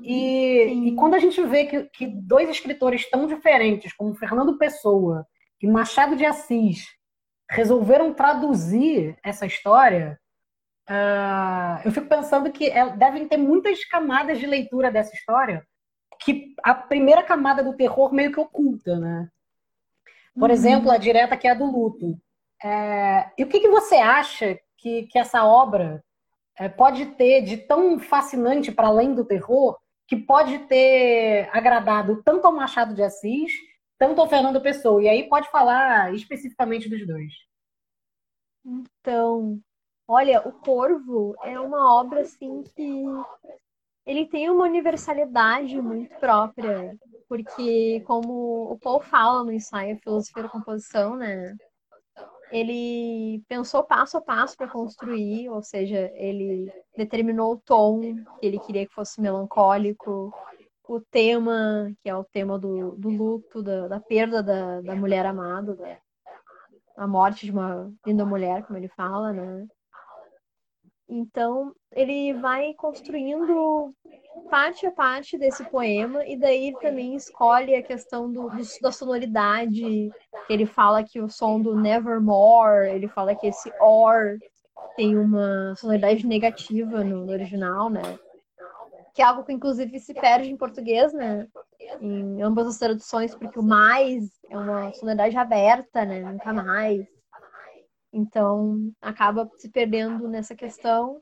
[0.03, 5.25] E, e, quando a gente vê que, que, dois escritores tão diferentes, como Fernando Pessoa
[5.59, 6.85] e Machado de Assis,
[7.49, 10.19] resolveram traduzir essa história,
[10.89, 15.65] uh, eu fico pensando que é, devem ter muitas camadas de leitura dessa história,
[16.21, 19.27] que a primeira camada do terror meio que oculta, né?
[20.33, 20.55] Por uhum.
[20.55, 22.19] exemplo, a direta que é a do luto.
[22.63, 26.03] É, e o que, que você acha que, que essa obra
[26.57, 32.45] é, pode ter de tão fascinante para além do terror que pode ter agradado tanto
[32.45, 33.53] ao Machado de Assis,
[33.99, 35.03] tanto ao Fernando Pessoa.
[35.03, 37.33] E aí pode falar especificamente dos dois.
[38.65, 39.59] Então,
[40.07, 43.03] olha, O Corvo é uma obra assim que
[44.05, 50.49] ele tem uma universalidade muito própria, porque como o Paul fala no ensaio Filosofia da
[50.49, 51.55] Composição, né?
[52.51, 58.01] ele pensou passo a passo para construir, ou seja, ele determinou o tom
[58.39, 60.33] que ele queria que fosse melancólico,
[60.89, 65.23] o tema, que é o tema do, do luto, da, da perda da, da mulher
[65.23, 65.97] amada, da,
[66.97, 69.67] a morte de uma linda mulher, como ele fala, né?
[71.07, 73.93] Então, ele vai construindo
[74.49, 78.91] parte a parte desse poema, e daí ele também escolhe a questão do, do, da
[78.91, 80.09] sonoridade.
[80.49, 84.39] Ele fala que o som do Nevermore, ele fala que esse or
[84.95, 88.01] tem uma sonoridade negativa no, no original, né?
[89.13, 91.47] Que é algo que inclusive se perde em português, né?
[92.01, 96.21] Em ambas as traduções, porque o mais é uma sonoridade aberta, né?
[96.21, 97.07] Nunca mais.
[98.11, 101.19] Então, acaba se perdendo nessa questão.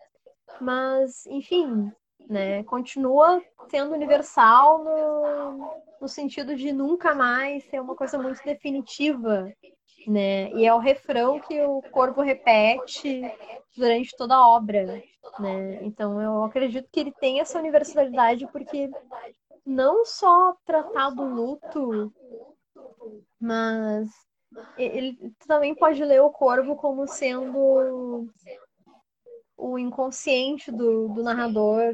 [0.62, 1.91] Mas, enfim,
[2.30, 2.63] né?
[2.63, 9.52] Continua sendo universal no, no sentido de nunca mais ser uma coisa muito definitiva,
[10.08, 10.50] né?
[10.54, 13.22] E é o refrão que o corvo repete
[13.76, 15.04] durante toda a obra,
[15.38, 15.84] né?
[15.84, 18.89] Então eu acredito que ele tem essa universalidade porque
[19.65, 22.13] não só tratar do luto,
[23.39, 24.08] mas
[24.78, 28.30] ele também pode ler o corvo como sendo
[29.58, 31.93] o inconsciente do, do narrador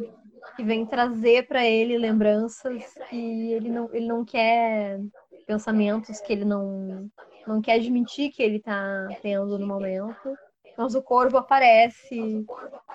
[0.56, 5.00] que vem trazer para ele lembranças que ele não, ele não quer
[5.48, 7.10] pensamentos que ele não
[7.48, 10.38] não quer admitir que ele está tendo no momento.
[10.78, 12.46] Mas o corvo aparece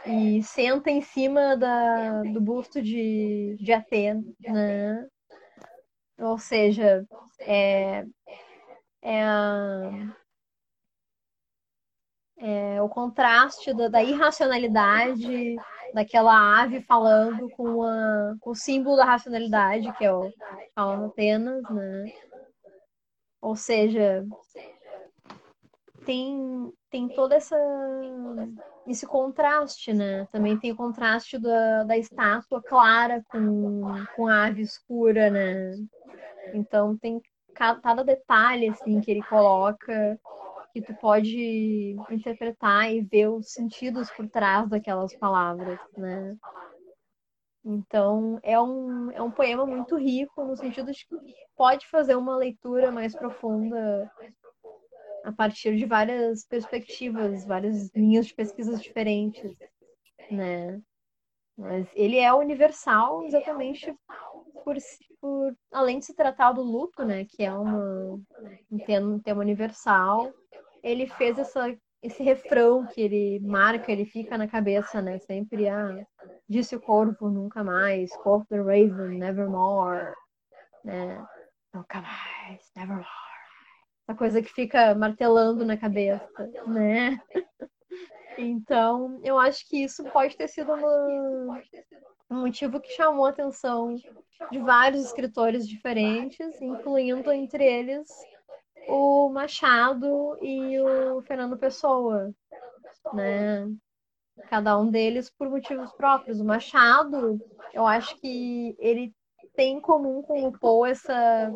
[0.04, 5.06] e senta em cima da, do busto de, de Atena, né?
[6.18, 7.06] Ou seja,
[7.38, 8.04] é,
[9.00, 9.90] é, a,
[12.38, 15.54] é o contraste da, da, irracionalidade
[15.94, 20.28] daquela ave falando com, a, com o símbolo da racionalidade, que é o
[20.74, 22.12] fala Atenas, né?
[23.40, 24.26] Ou seja,
[26.04, 27.56] tem, tem todo essa,
[28.86, 30.26] esse contraste, né?
[30.32, 33.82] Também tem o contraste da, da estátua clara com,
[34.16, 35.72] com a ave escura, né?
[36.54, 37.20] Então tem
[37.54, 40.18] cada detalhe assim que ele coloca
[40.72, 46.36] que tu pode interpretar e ver os sentidos por trás daquelas palavras, né?
[47.64, 51.16] Então, é um, é um poema muito rico, no sentido de que
[51.56, 54.10] pode fazer uma leitura mais profunda
[55.24, 59.58] a partir de várias perspectivas, várias linhas de pesquisas diferentes,
[60.30, 60.80] né?
[61.56, 63.92] Mas ele é universal exatamente
[64.64, 64.76] por,
[65.20, 68.20] por além de se tratar do luto, né, que é uma,
[68.70, 70.32] um, tema, um tema universal,
[70.82, 75.18] ele fez essa esse refrão que ele marca, ele fica na cabeça, né?
[75.18, 76.06] Sempre, ah,
[76.48, 80.14] disse o corvo, nunca mais, quoth the raven, nevermore,
[80.84, 81.24] né?
[81.74, 83.06] Nunca mais, nevermore.
[84.06, 86.28] Essa coisa que fica martelando na cabeça,
[86.66, 87.20] né?
[88.40, 91.60] Então, eu acho que isso pode ter sido uma,
[92.30, 98.08] um motivo que chamou a atenção de vários escritores diferentes, incluindo entre eles
[98.86, 102.32] o Machado e o Fernando Pessoa,
[103.12, 103.66] né?
[104.48, 106.40] Cada um deles por motivos próprios.
[106.40, 107.40] O Machado,
[107.72, 109.14] eu acho que ele
[109.54, 111.52] tem em comum com o Poe essa,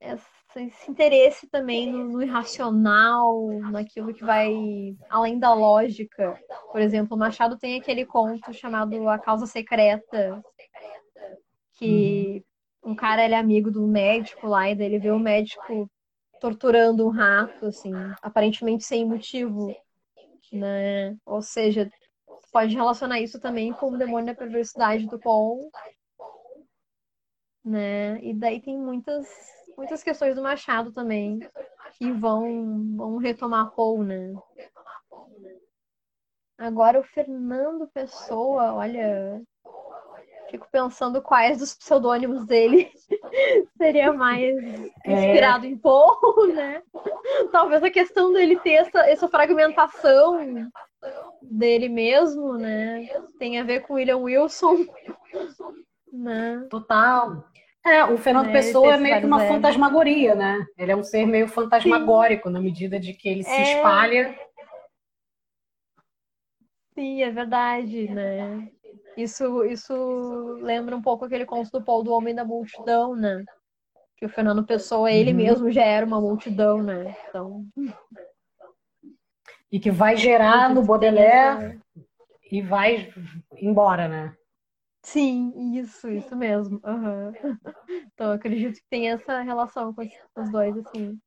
[0.00, 6.40] esse interesse também no, no, irracional, naquilo que vai além da lógica.
[6.70, 10.42] Por exemplo, o Machado tem aquele conto chamado A Causa Secreta,
[11.74, 15.18] que uhum um cara ele é amigo do médico lá e daí ele vê o
[15.18, 15.88] médico
[16.40, 19.74] torturando um rato, assim, aparentemente sem motivo,
[20.52, 21.16] né?
[21.24, 21.90] Ou seja,
[22.52, 25.70] pode relacionar isso também com o demônio da perversidade do Paul,
[27.64, 28.22] né?
[28.22, 29.26] E daí tem muitas
[29.76, 31.40] muitas questões do Machado também
[31.94, 34.34] que vão vão retomar Paul, né?
[36.58, 39.42] Agora o Fernando Pessoa, olha,
[40.52, 42.92] Fico pensando quais dos pseudônimos dele
[43.78, 44.54] seria mais
[45.06, 45.12] é.
[45.12, 45.70] inspirado é.
[45.70, 46.82] em Poe, né?
[47.50, 50.70] Talvez a questão dele ter essa, essa fragmentação
[51.40, 53.08] dele mesmo, né?
[53.38, 54.84] Tem a ver com William Wilson.
[56.12, 56.66] Né?
[56.68, 57.48] Total.
[57.82, 58.52] É, o Fernando né?
[58.52, 60.66] Pessoa é meio que uma fantasmagoria, né?
[60.76, 62.52] Ele é um ser meio fantasmagórico Sim.
[62.52, 63.76] na medida de que ele se é...
[63.76, 64.38] espalha.
[66.94, 68.70] Sim, é verdade, né?
[69.16, 69.94] Isso, isso
[70.60, 73.44] lembra um pouco aquele conto do Paul do Homem da Multidão, né?
[74.16, 75.36] Que o Fernando Pessoa, ele uhum.
[75.36, 77.16] mesmo já era uma multidão, né?
[77.28, 77.66] Então.
[79.70, 81.80] E que vai gerar no Baudelaire
[82.50, 83.12] e vai
[83.60, 84.36] embora, né?
[85.02, 86.80] Sim, isso, isso mesmo.
[86.84, 87.32] Uhum.
[88.14, 90.02] Então, acredito que tem essa relação com
[90.36, 91.18] os dois, assim.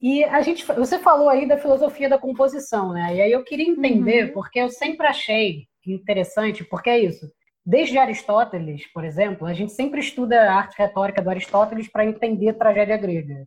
[0.00, 3.16] E a gente, você falou aí da filosofia da composição, né?
[3.16, 4.32] E aí eu queria entender, uhum.
[4.32, 7.30] porque eu sempre achei interessante, porque é isso.
[7.64, 12.48] Desde Aristóteles, por exemplo, a gente sempre estuda a arte retórica do Aristóteles para entender
[12.48, 13.46] a tragédia grega.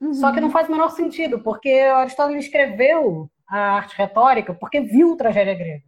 [0.00, 0.14] Uhum.
[0.14, 5.12] Só que não faz o menor sentido, porque Aristóteles escreveu a arte retórica porque viu
[5.12, 5.84] a tragédia grega.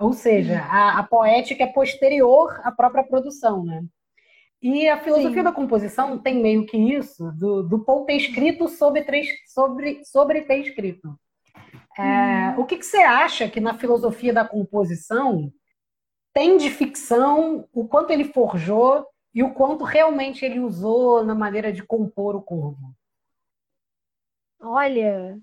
[0.00, 0.70] Ou seja, uhum.
[0.70, 3.84] a, a, poética é posterior à própria produção, né?
[4.60, 5.42] E a filosofia Sim.
[5.42, 9.04] da composição tem meio que isso, do, do Paul ter escrito sobre,
[9.46, 11.18] sobre, sobre ter escrito.
[11.98, 15.52] É, o que, que, você acha que na filosofia da composição
[16.32, 21.72] tem de ficção, o quanto ele forjou e o quanto realmente ele usou na maneira
[21.72, 22.94] de compor o corvo?
[24.60, 25.38] Olha,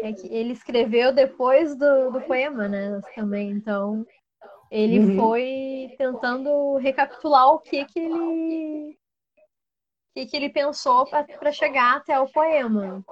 [0.00, 3.00] é que ele escreveu depois do, do poema, né?
[3.14, 4.04] Também, então
[4.70, 5.16] ele uhum.
[5.16, 8.98] foi tentando recapitular o que que ele
[10.14, 13.04] que, que ele pensou para chegar até o poema.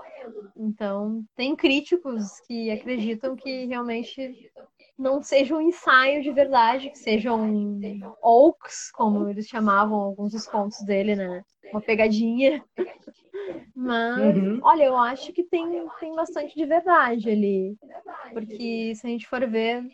[0.57, 4.53] Então, tem críticos que acreditam que realmente
[4.97, 7.81] não seja um ensaio de verdade, que sejam
[8.23, 11.45] oaks, como eles chamavam alguns dos contos dele, né?
[11.73, 12.65] Uma pegadinha.
[13.75, 14.61] Mas, uhum.
[14.63, 17.77] olha, eu acho que tem, tem bastante de verdade ali.
[18.33, 19.85] Porque se a gente for ver,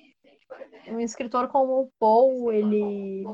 [0.89, 3.25] um escritor como o Poe, ele,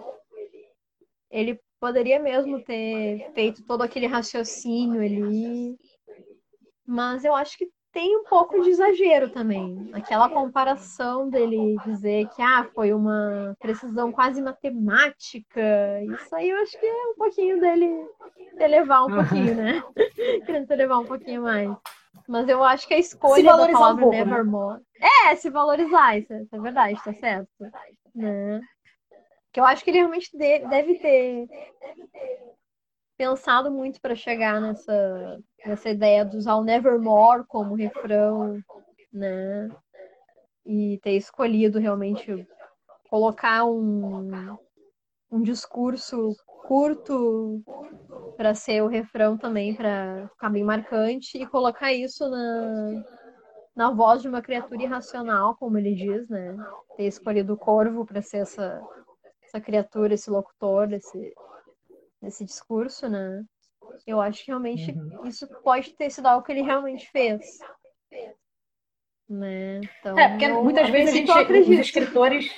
[1.30, 5.76] ele poderia mesmo ter feito todo aquele raciocínio ali.
[6.86, 9.90] Mas eu acho que tem um pouco de exagero também.
[9.92, 15.60] Aquela comparação dele dizer que ah, foi uma precisão quase matemática.
[16.14, 18.08] Isso aí eu acho que é um pouquinho dele
[18.58, 19.84] elevar um pouquinho, né?
[20.46, 21.70] Querendo elevar um pouquinho mais.
[22.26, 24.16] Mas eu acho que a escolha da palavra um pouco?
[24.16, 24.80] Nevermore.
[24.98, 25.08] Né?
[25.26, 27.50] É, se valorizar, isso é, isso é verdade, tá certo.
[28.14, 28.62] Né?
[29.54, 31.46] Que eu acho que ele realmente deve ter
[33.16, 38.58] pensado muito para chegar nessa, nessa ideia de usar o Nevermore como refrão,
[39.12, 39.68] né?
[40.66, 42.44] E ter escolhido realmente
[43.08, 44.58] colocar um,
[45.30, 46.34] um discurso
[46.66, 47.62] curto
[48.36, 53.04] para ser o refrão também, para ficar bem marcante, e colocar isso na,
[53.76, 56.56] na voz de uma criatura irracional, como ele diz, né?
[56.96, 58.82] Ter escolhido o corvo para ser essa
[59.54, 61.32] essa criatura, esse locutor desse,
[62.20, 63.44] desse discurso, né?
[64.06, 65.26] Eu acho que realmente uhum.
[65.26, 67.58] isso pode ter sido algo que ele realmente fez.
[69.28, 69.80] Né?
[70.00, 72.52] Então, é, porque muitas vezes a gente, os escritores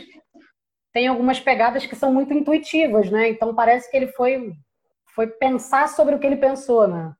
[0.93, 3.29] têm algumas pegadas que são muito intuitivas, né?
[3.29, 4.53] Então parece que ele foi,
[5.15, 7.15] foi pensar sobre o que ele pensou, né?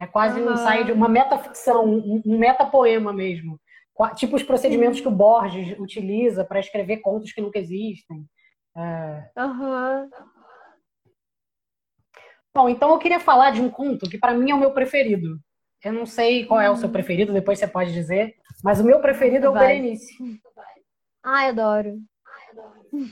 [0.00, 0.50] É quase uhum.
[0.50, 3.60] um ensaio de uma metaficção, um, um metapoema mesmo.
[4.14, 8.24] Tipo os procedimentos que o Borges utiliza para escrever contos que nunca existem.
[8.78, 9.30] É.
[9.36, 10.10] Uhum.
[12.54, 15.38] Bom, então eu queria falar de um conto que para mim é o meu preferido.
[15.84, 16.92] Eu não sei qual é o seu hum.
[16.92, 19.66] preferido, depois você pode dizer, mas o meu preferido é o Vai.
[19.68, 20.16] Berenice.
[21.22, 21.98] Ai, adoro.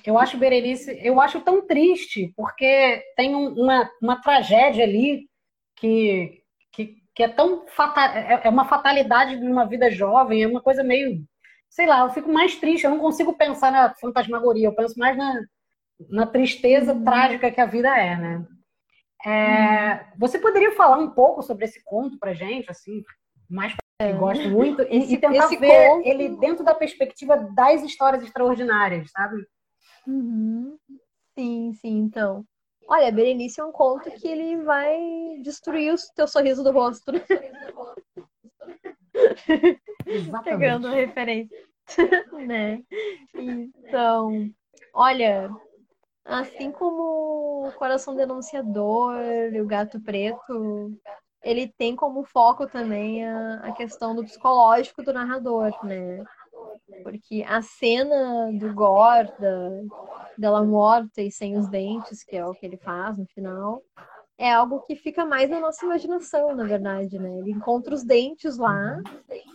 [0.04, 5.28] Eu acho Berenice, eu acho tão triste, porque tem uma, uma tragédia ali
[5.76, 10.48] que, que, que é tão fatal, é, é uma fatalidade de uma vida jovem, é
[10.48, 11.22] uma coisa meio,
[11.68, 15.16] sei lá, eu fico mais triste, eu não consigo pensar na fantasmagoria, eu penso mais
[15.16, 15.40] na,
[16.10, 17.04] na tristeza uhum.
[17.04, 18.46] trágica que a vida é, né?
[19.24, 20.00] É, uhum.
[20.18, 23.02] Você poderia falar um pouco sobre esse conto para gente, assim,
[23.48, 26.06] mais que gosto muito, esse, e tentar ver conto...
[26.06, 29.46] ele dentro da perspectiva das histórias extraordinárias, sabe?
[30.06, 30.76] Uhum.
[31.38, 32.44] Sim, sim, então.
[32.88, 34.96] Olha, Berenice é um conto que ele vai
[35.42, 37.12] destruir o teu sorriso do rosto?
[40.44, 41.56] Pegando a referência,
[42.46, 42.82] né?
[43.34, 44.50] Então,
[44.94, 45.50] olha,
[46.26, 49.14] Assim como o Coração Denunciador
[49.52, 50.92] e o Gato Preto,
[51.42, 56.24] ele tem como foco também a, a questão do psicológico do narrador, né?
[57.04, 59.70] Porque a cena do Gore, da,
[60.36, 63.80] dela morta e sem os dentes, que é o que ele faz no final,
[64.38, 67.38] é algo que fica mais na nossa imaginação, na verdade, né?
[67.38, 69.00] Ele encontra os dentes lá,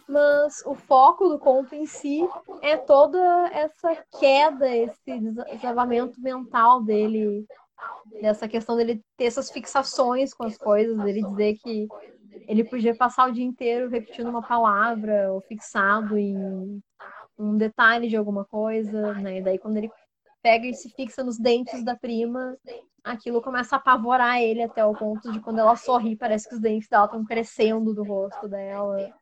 [0.08, 2.28] mas o foco do conto em si
[2.62, 3.20] é toda
[3.54, 5.20] essa queda, esse
[5.52, 7.46] desabamento mental dele,
[8.20, 11.88] dessa questão dele ter essas fixações com as coisas, dele dizer que
[12.48, 16.82] ele podia passar o dia inteiro repetindo uma palavra ou fixado em
[17.38, 19.38] um detalhe de alguma coisa, né?
[19.38, 19.92] E daí quando ele
[20.42, 22.58] pega e se fixa nos dentes da prima,
[23.04, 26.62] aquilo começa a apavorar ele até o ponto de quando ela sorri, parece que os
[26.62, 29.14] dentes dela estão crescendo do rosto dela,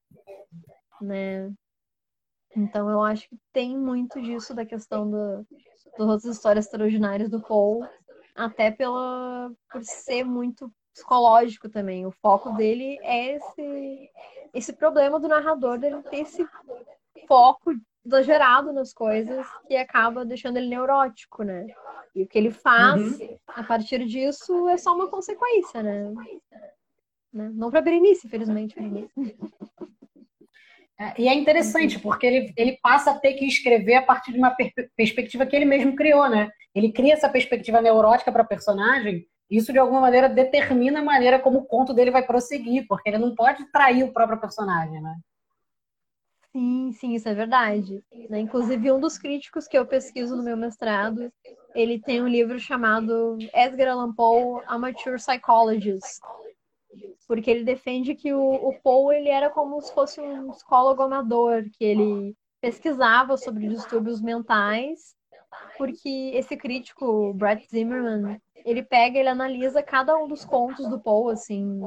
[1.01, 1.51] né?
[2.55, 5.45] Então eu acho que tem muito disso da questão do,
[5.97, 7.87] das histórias extraordinárias do Paul,
[8.35, 12.05] até pela por ser muito psicológico também.
[12.05, 14.11] O foco dele é esse
[14.53, 16.45] esse problema do narrador dele ter esse
[17.27, 17.71] foco
[18.09, 21.67] exagerado nas coisas que acaba deixando ele neurótico, né?
[22.15, 23.37] E o que ele faz uhum.
[23.47, 26.11] a partir disso é só uma consequência, né?
[27.31, 27.51] né?
[27.53, 28.75] Não para Berenice, infelizmente.
[31.01, 34.37] É, e é interessante, porque ele, ele passa a ter que escrever a partir de
[34.37, 36.49] uma per perspectiva que ele mesmo criou, né?
[36.75, 41.03] Ele cria essa perspectiva neurótica para a personagem, e isso de alguma maneira determina a
[41.03, 45.01] maneira como o conto dele vai prosseguir, porque ele não pode trair o próprio personagem,
[45.01, 45.15] né?
[46.51, 48.03] Sim, sim, isso é verdade.
[48.29, 48.39] Né?
[48.39, 51.31] Inclusive, um dos críticos que eu pesquiso no meu mestrado,
[51.75, 56.19] ele tem um livro chamado Edgar Allan Poe, Amateur Psychologist.
[57.27, 61.63] porque ele defende que o, o Poe ele era como se fosse um psicólogo amador,
[61.77, 65.15] que ele pesquisava sobre distúrbios mentais,
[65.77, 71.31] porque esse crítico, Brett Zimmerman, ele pega, ele analisa cada um dos contos do Poe,
[71.33, 71.79] assim,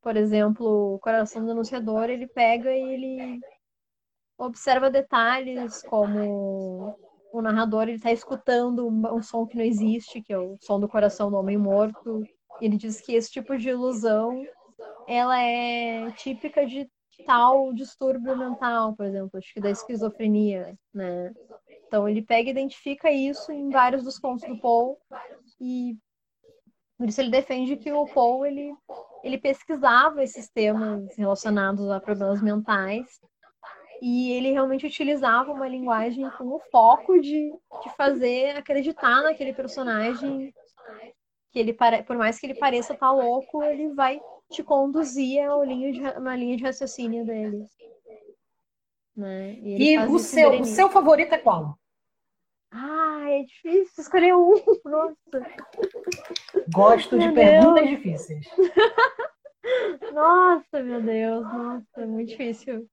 [0.00, 3.40] por exemplo, Coração do Anunciador, ele pega e ele
[4.38, 6.96] observa detalhes como
[7.32, 10.88] o narrador está escutando um, um, som que não existe, que é o som do
[10.88, 12.24] coração do homem morto.
[12.60, 14.46] Ele diz que esse tipo de ilusão
[15.06, 16.88] ela é típica de
[17.26, 21.32] tal distúrbio mental, por exemplo, acho que da esquizofrenia, né?
[21.86, 24.98] Então ele pega e identifica isso em vários dos contos do Paul
[25.60, 25.96] e
[26.96, 28.72] por isso ele defende que o Paul ele,
[29.22, 33.20] ele pesquisava esses temas relacionados a problemas mentais
[34.00, 37.50] e ele realmente utilizava uma linguagem com o foco de,
[37.82, 40.52] de fazer acreditar naquele personagem
[41.50, 41.76] que ele
[42.06, 44.20] por mais que ele pareça estar tá louco, ele vai
[44.50, 47.64] te conduzir a linha de, uma linha de raciocínio dele.
[49.16, 49.54] Né?
[49.54, 51.78] E, e o, seu, o seu favorito é qual?
[52.70, 54.54] Ah, é difícil escolher um.
[54.84, 55.46] Nossa.
[56.72, 57.46] Gosto meu de Deus.
[57.46, 58.46] perguntas difíceis.
[60.12, 62.88] Nossa, meu Deus, nossa, é muito difícil.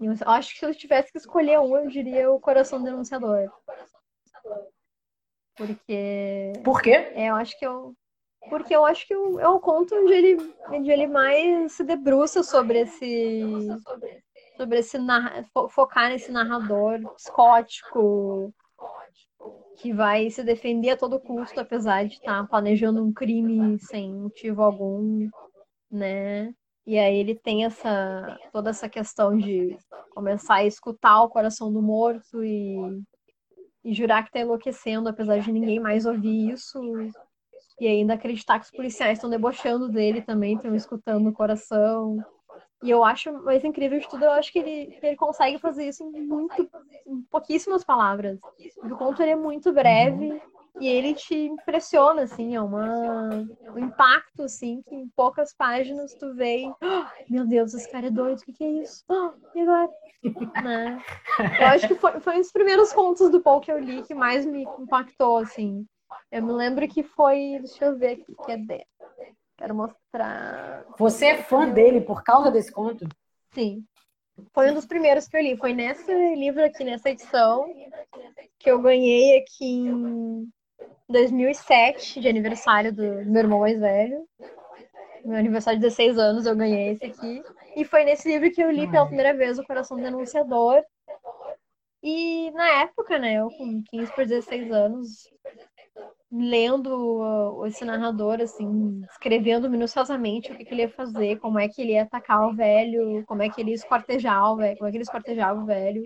[0.00, 3.50] Eu acho que se eu tivesse que escolher um, eu diria o Coração Denunciador.
[5.56, 6.52] Porque.
[6.64, 6.92] Por quê?
[7.14, 7.94] É, eu acho que eu.
[8.48, 12.80] Porque eu acho que é um conto onde ele, onde ele mais se debruça sobre
[12.80, 13.68] esse.
[14.56, 14.98] Sobre esse
[15.70, 18.52] focar nesse narrador psicótico
[19.76, 24.62] que vai se defender a todo custo, apesar de estar planejando um crime sem motivo
[24.62, 25.28] algum,
[25.90, 26.54] né?
[26.86, 29.76] E aí ele tem essa toda essa questão de
[30.10, 33.02] começar a escutar o coração do morto e,
[33.84, 36.80] e jurar que está enlouquecendo, apesar de ninguém mais ouvir isso.
[37.78, 42.18] E ainda acreditar que os policiais estão debochando dele também, estão escutando o coração.
[42.82, 46.02] E eu acho mais incrível de tudo, eu acho que ele, ele consegue fazer isso
[46.02, 46.68] em muito
[47.06, 48.38] em pouquíssimas palavras.
[48.82, 50.40] O conto ele é muito breve
[50.78, 53.28] e ele te impressiona, assim, é uma,
[53.74, 58.06] um impacto, assim, que em poucas páginas tu vê e, oh, meu Deus, esse cara
[58.06, 59.04] é doido, o que, que é isso?
[59.08, 59.90] Oh, e agora?
[60.62, 61.02] né?
[61.60, 64.14] Eu acho que foi, foi um dos primeiros contos do Paul que eu li que
[64.14, 65.86] mais me impactou, assim.
[66.30, 68.86] Eu me lembro que foi, deixa eu ver aqui, que é dele.
[69.56, 70.84] Quero mostrar.
[70.98, 73.06] Você é fã dele por causa desse conto?
[73.52, 73.84] Sim.
[74.54, 75.56] Foi um dos primeiros que eu li.
[75.56, 77.66] Foi nesse livro aqui, nessa edição,
[78.58, 80.48] que eu ganhei aqui em
[81.10, 84.26] 2007, de aniversário do meu irmão mais velho.
[85.24, 87.42] Meu aniversário de 16 anos, eu ganhei esse aqui.
[87.76, 90.82] E foi nesse livro que eu li pela primeira vez O Coração do Denunciador.
[92.02, 95.28] E na época, né, eu com 15 por 16 anos,
[96.32, 101.82] lendo esse narrador, assim, escrevendo minuciosamente o que, que, ele ia fazer, como é que
[101.82, 104.90] ele ia atacar o velho, como é que ele ia escortejar o velho, como é
[104.90, 106.02] que ele escortejava o velho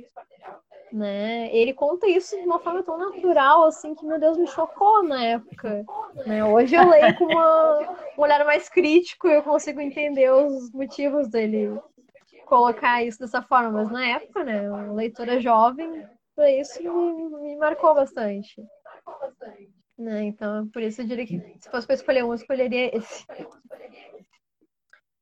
[0.94, 1.52] né?
[1.52, 5.24] Ele conta isso de uma forma tão natural, assim, que, meu Deus, me chocou na
[5.24, 5.84] época.
[6.24, 6.44] Né?
[6.44, 11.28] Hoje eu leio com uma, um olhar mais crítico e eu consigo entender os motivos
[11.28, 11.76] dele
[12.46, 16.06] colocar isso dessa forma, mas na época, né, uma leitora jovem,
[16.60, 18.62] isso me, me marcou bastante.
[19.98, 20.24] Né?
[20.24, 23.26] Então, por isso eu diria que se fosse para escolher um, eu escolheria esse.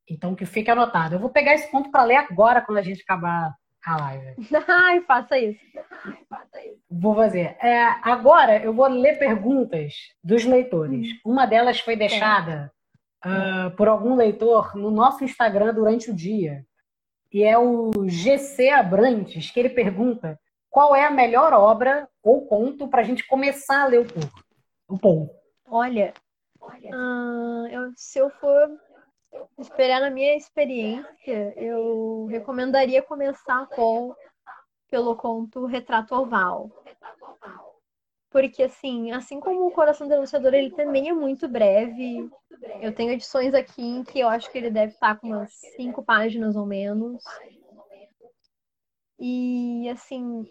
[0.07, 1.14] Então, que fique anotado.
[1.14, 3.55] Eu vou pegar esse ponto para ler agora, quando a gente acabar
[3.85, 4.35] a live.
[4.68, 5.61] Ai, faça isso.
[6.91, 7.57] Vou fazer.
[7.61, 11.09] É, agora eu vou ler perguntas dos leitores.
[11.24, 11.33] Hum.
[11.33, 12.72] Uma delas foi deixada
[13.24, 16.64] uh, por algum leitor no nosso Instagram durante o dia.
[17.33, 22.89] E é o GC Abrantes, que ele pergunta qual é a melhor obra ou conto
[22.89, 24.30] para a gente começar a ler o Paul.
[24.89, 25.30] O Paul.
[25.66, 26.12] Olha,
[26.61, 28.68] uh, eu, se eu for
[29.59, 34.14] esperar na minha experiência, eu recomendaria começar com
[34.91, 36.70] pelo conto Retrato Oval.
[38.30, 42.30] Porque, assim, assim como o Coração Denunciador, ele também é muito breve.
[42.80, 46.03] Eu tenho edições aqui em que eu acho que ele deve estar com umas cinco
[46.03, 47.22] páginas ou menos.
[49.18, 50.47] E, assim,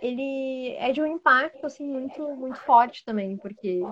[0.00, 3.82] ele é de um impacto, assim, muito, muito forte também, porque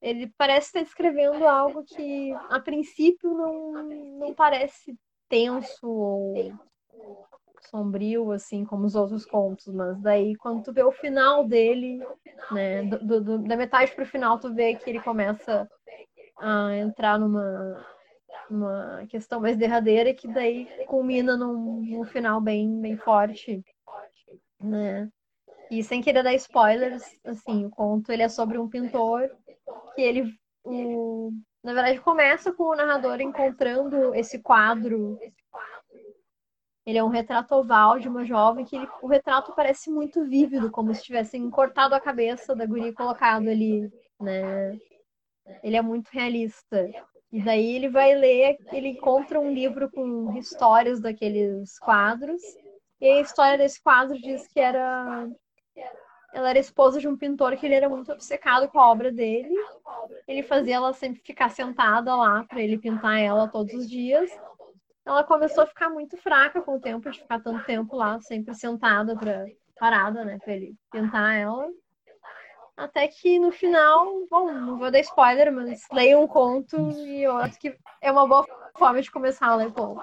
[0.00, 3.72] ele parece estar escrevendo algo que, a princípio, não,
[4.18, 4.96] não parece
[5.28, 6.52] tenso ou
[7.60, 12.00] sombrio, assim, como os outros contos, mas daí, quando tu vê o final dele,
[12.50, 15.68] né, do, do, da metade pro final, tu vê que ele começa
[16.38, 17.86] a entrar numa,
[18.50, 23.62] numa questão mais derradeira, que daí culmina num, num final bem, bem forte,
[24.58, 25.08] né.
[25.70, 29.30] E sem querer dar spoilers, assim, o conto ele é sobre um pintor
[29.94, 35.18] que ele o, Na verdade, começa com o narrador encontrando esse quadro.
[36.86, 40.70] Ele é um retrato oval de uma jovem que ele, o retrato parece muito vívido,
[40.70, 44.78] como se tivessem cortado a cabeça da guria e colocado ali, né?
[45.62, 46.88] Ele é muito realista.
[47.32, 52.42] E daí ele vai ler, ele encontra um livro com histórias daqueles quadros.
[53.00, 55.28] E a história desse quadro diz que era
[56.32, 59.54] ela era esposa de um pintor que ele era muito obcecado com a obra dele.
[60.28, 64.30] Ele fazia ela sempre ficar sentada lá para ele pintar ela todos os dias.
[65.04, 68.54] Ela começou a ficar muito fraca com o tempo de ficar tanto tempo lá, sempre
[68.54, 69.46] sentada para
[69.78, 71.66] parada, né, para ele pintar ela.
[72.76, 77.36] Até que no final, bom, não vou dar spoiler, mas leia um conto e eu
[77.38, 78.46] acho que é uma boa
[78.78, 80.02] forma de começar a ler conto.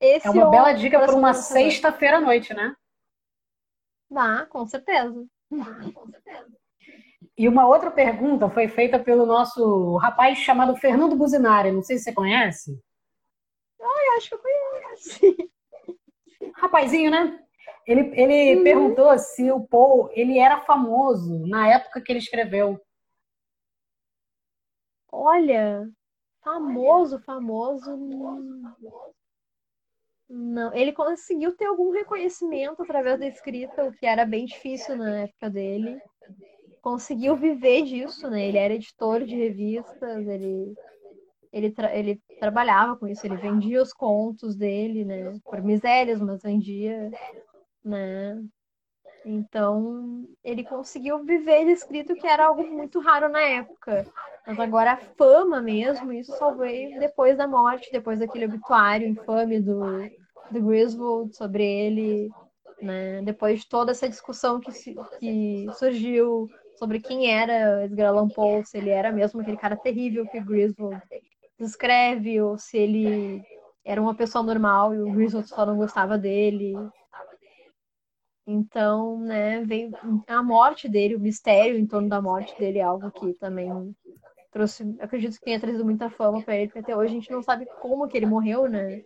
[0.00, 2.74] Esse é uma bela dica para uma sexta-feira à noite, né?
[4.10, 5.26] Dá, com certeza.
[7.36, 11.70] E uma outra pergunta foi feita pelo nosso rapaz chamado Fernando Buzinari.
[11.70, 12.82] Não sei se você conhece.
[13.80, 15.20] Ah, acho que eu conheço.
[16.56, 17.38] Rapazinho, né?
[17.86, 18.64] Ele, ele uhum.
[18.64, 22.78] perguntou se o Paul ele era famoso na época que ele escreveu.
[25.10, 25.88] Olha,
[26.42, 27.96] famoso, famoso.
[30.28, 35.20] Não, ele conseguiu ter algum reconhecimento através da escrita, o que era bem difícil na
[35.20, 35.98] época dele.
[36.82, 38.46] Conseguiu viver disso, né?
[38.46, 40.74] Ele era editor de revistas, ele
[41.50, 45.38] ele, tra ele trabalhava com isso, ele vendia os contos dele, né?
[45.44, 47.10] Por misérias, mas vendia,
[47.82, 48.42] né?
[49.30, 54.06] Então, ele conseguiu viver de escrito, que era algo muito raro na época.
[54.46, 59.60] Mas agora a fama mesmo, isso só veio depois da morte, depois daquele obituário infame
[59.60, 60.08] do,
[60.50, 62.30] do Griswold sobre ele,
[62.80, 63.20] né?
[63.20, 64.72] Depois de toda essa discussão que,
[65.20, 66.48] que surgiu
[66.78, 71.02] sobre quem era Edgar Allan Poe, se ele era mesmo aquele cara terrível que Griswold
[71.58, 73.42] descreve, ou se ele
[73.84, 76.72] era uma pessoa normal e o Griswold só não gostava dele.
[78.50, 79.90] Então, né, veio
[80.26, 83.94] a morte dele, o mistério em torno da morte dele é algo que também
[84.50, 87.42] trouxe, acredito que tenha trazido muita fama para ele, porque até hoje a gente não
[87.42, 89.02] sabe como que ele morreu, né?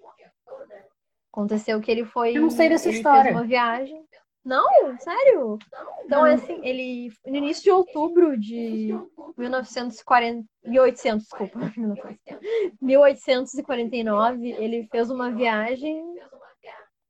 [1.32, 2.36] Aconteceu que ele foi.
[2.36, 3.32] Eu não sei dessa história.
[3.32, 4.04] uma viagem.
[4.44, 5.58] Não, sério?
[6.04, 7.10] Então, é assim, ele.
[7.26, 8.94] No início de outubro de
[9.36, 10.44] 1940.
[10.64, 11.58] 1800, desculpa.
[12.80, 16.00] 1849, ele fez uma viagem.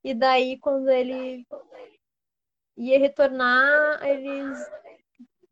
[0.04, 1.46] E daí, quando ele
[2.76, 4.58] ia retornar, eles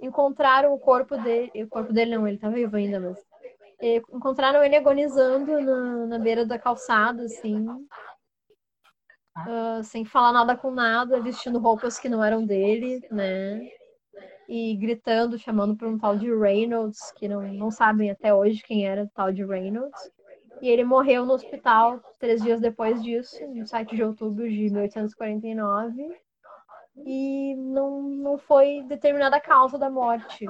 [0.00, 1.64] encontraram o corpo dele.
[1.64, 3.18] O corpo dele não, ele tá vivo ainda, mas.
[4.12, 7.66] Encontraram ele agonizando na, na beira da calçada, assim.
[9.38, 13.70] Uh, sem falar nada com nada, vestindo roupas que não eram dele, né?
[14.46, 18.86] E gritando, chamando por um tal de Reynolds, que não, não sabem até hoje quem
[18.86, 20.10] era o tal de Reynolds.
[20.60, 26.20] E ele morreu no hospital três dias depois disso, no 7 de outubro de 1849
[27.05, 30.46] e não, não foi determinada a causa da morte.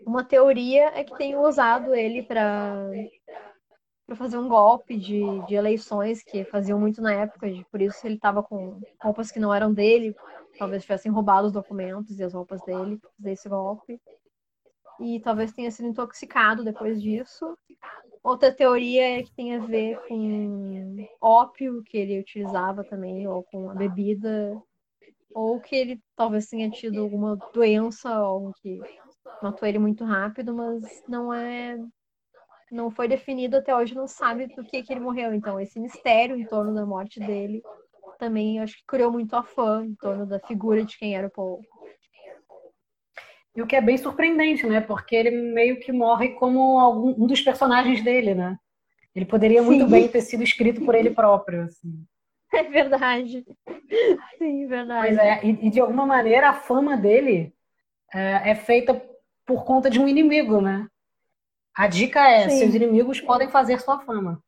[0.00, 2.88] Uma teoria é que tenham usado ele para
[4.10, 8.04] para fazer um golpe de, de eleições que faziam muito na época, de, por isso
[8.04, 10.16] ele estava com roupas que não eram dele,
[10.58, 14.00] talvez tivessem roubado os documentos e as roupas dele para fazer esse golpe.
[14.98, 17.56] E talvez tenha sido intoxicado depois disso.
[18.20, 23.70] Outra teoria é que tem a ver com ópio que ele utilizava também, ou com
[23.70, 24.60] a bebida
[25.34, 28.80] ou que ele talvez tenha tido alguma doença, algo que
[29.42, 31.78] matou ele muito rápido, mas não é.
[32.70, 35.34] Não foi definido até hoje, não sabe do que, que ele morreu.
[35.34, 37.60] Então, esse mistério em torno da morte dele
[38.16, 41.30] também acho que criou muito a fã em torno da figura de quem era o
[41.30, 41.60] Paul.
[43.56, 44.80] E o que é bem surpreendente, né?
[44.80, 48.56] Porque ele meio que morre como algum, um dos personagens dele, né?
[49.14, 49.66] Ele poderia Sim.
[49.66, 51.64] muito bem ter sido escrito por ele próprio.
[51.64, 52.04] Assim.
[52.54, 53.44] É verdade.
[54.38, 55.06] Sim, verdade.
[55.06, 57.54] Pois é, e, e de alguma maneira a fama dele
[58.12, 59.00] é, é, feita
[59.46, 60.86] por conta de um inimigo, né?
[61.74, 62.58] A dica é: Sim.
[62.58, 64.42] seus inimigos podem fazer sua fama.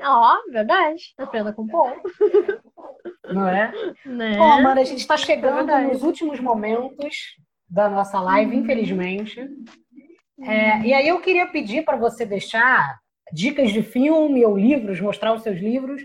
[0.00, 1.12] Ó, oh, verdade.
[1.18, 2.00] Aprenda com pouco.
[3.26, 3.72] Não é?
[4.04, 4.36] Né?
[4.36, 7.36] Bom, mano, a gente está chegando é nos últimos momentos
[7.68, 8.60] da nossa live, hum.
[8.60, 9.48] infelizmente.
[10.42, 12.98] É, e aí eu queria pedir para você deixar
[13.32, 16.02] dicas de filme ou livros, mostrar os seus livros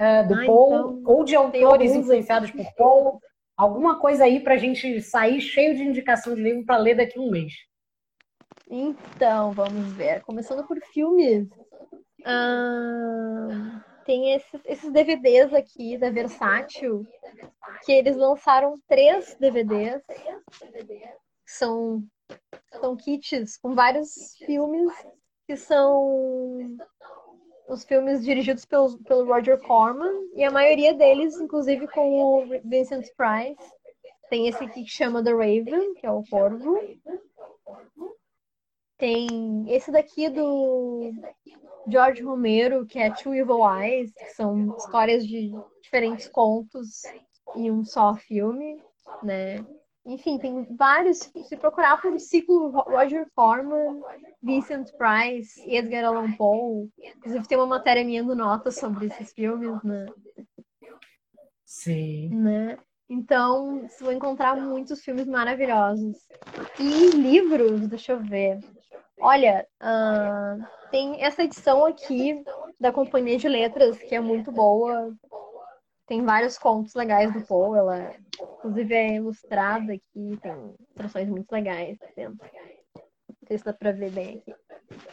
[0.00, 3.20] uh, do ah, Paul, então, ou de autores influenciados por Paul,
[3.56, 7.18] alguma coisa aí para a gente sair cheio de indicação de livro para ler daqui
[7.18, 7.52] a um mês.
[8.70, 10.22] Então, vamos ver.
[10.22, 11.48] Começando por filmes.
[12.24, 17.06] Ah, tem esses, esses, DVDs aqui da Versátil,
[17.84, 20.02] que eles lançaram três DVDs.
[21.46, 22.02] São
[22.80, 24.92] são kits com vários filmes
[25.46, 26.76] que são
[27.68, 33.06] os filmes dirigidos pelo, pelo Roger Corman, e a maioria deles, inclusive com o Vincent
[33.16, 33.72] Price.
[34.30, 36.80] Tem esse aqui que chama The Raven, que é o Corvo.
[38.96, 41.12] Tem esse daqui do
[41.86, 45.52] George Romero, que é Two Evil Eyes, que são histórias de
[45.82, 47.02] diferentes contos
[47.54, 48.82] em um só filme,
[49.22, 49.64] né?
[50.06, 51.18] Enfim, tem vários.
[51.18, 54.00] Se procurar por ciclo Roger Corman,
[54.42, 56.88] Vincent Price, Edgar Allan Poe.
[57.16, 60.06] Inclusive, tem uma matéria minha do Nota sobre esses filmes, né?
[61.64, 62.30] Sim.
[62.30, 62.78] Né?
[63.10, 66.16] Então, você vai encontrar muitos filmes maravilhosos.
[66.78, 68.60] E livros, deixa eu ver.
[69.20, 72.42] Olha, uh, tem essa edição aqui
[72.78, 75.14] da Companhia de Letras, que é muito boa.
[76.08, 77.78] Tem vários contos legais do Poe.
[77.78, 80.38] Ela, inclusive, é ilustrada aqui.
[80.40, 82.38] Tem ilustrações muito legais dentro.
[82.96, 84.54] Não sei se dá pra ver bem aqui.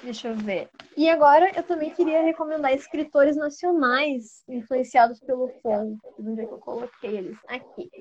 [0.04, 0.70] Deixa eu ver.
[0.96, 5.98] E agora eu também queria recomendar escritores nacionais influenciados pelo Poe.
[6.18, 7.38] Onde é que eu coloquei eles?
[7.48, 7.92] Aqui.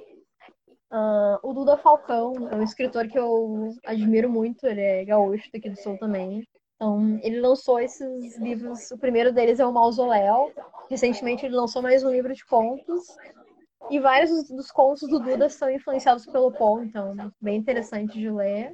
[0.93, 4.65] Uh, o Duda Falcão é um escritor que eu admiro muito.
[4.65, 6.47] Ele é gaúcho daqui do Sul também.
[6.77, 8.91] Então, ele lançou esses livros.
[8.91, 10.53] O primeiro deles é o Mausoléu.
[10.91, 13.17] Recentemente, ele lançou mais um livro de contos.
[13.91, 18.73] E vários dos, contos do Duda são influenciados pelo Poe, então, bem interessante de ler.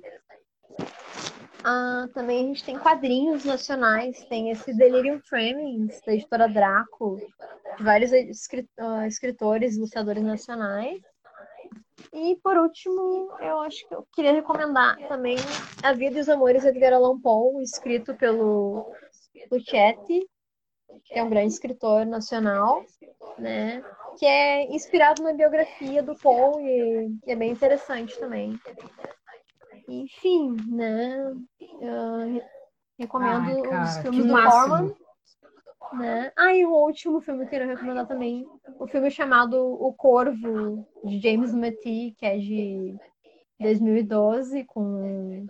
[1.64, 7.20] Ah, também a gente tem quadrinhos nacionais, tem esse Delirium Tremens, da editora Draco,
[7.76, 8.12] de vários
[8.78, 11.03] ah, escritores, ilustradores nacionais.
[12.12, 15.36] E por último, eu acho que eu queria recomendar também
[15.82, 18.92] A Vida e os Amores de Edgar Allan Poe, escrito pelo
[19.51, 20.28] Luchetti,
[21.05, 22.84] que é um grande escritor nacional,
[23.38, 23.82] né?
[24.18, 28.59] Que é inspirado na biografia do Poe e, é bem interessante também.
[29.88, 31.32] Enfim, né?
[31.80, 32.42] Eu
[32.98, 34.96] recomendo Ai, os filmes do Corman.
[35.93, 36.32] Né?
[36.36, 38.47] Ah, e o último filme que eu queria recomendar também,
[38.78, 42.97] o filme chamado O Corvo, de James Matty, que é de
[43.59, 45.47] 2012, com,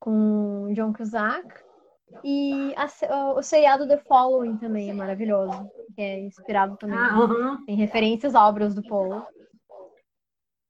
[0.00, 1.66] com John Cusack.
[2.24, 7.28] E a, o seriado The Following também é maravilhoso, que é inspirado também ah, uh
[7.28, 7.58] -huh.
[7.68, 9.26] em referências a obras do Paul.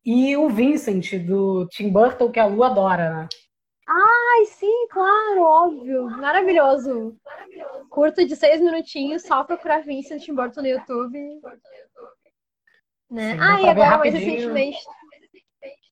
[0.05, 3.29] E o Vincent, do Tim Burton, que a Lu adora, né?
[3.89, 6.11] Ai, sim, claro, óbvio.
[6.11, 7.17] Maravilhoso.
[7.97, 11.41] Curta de seis minutinhos, só procurar Vincent Tim Burton no YouTube.
[13.11, 13.33] Né?
[13.33, 14.79] Sim, ah, e agora mais recentemente.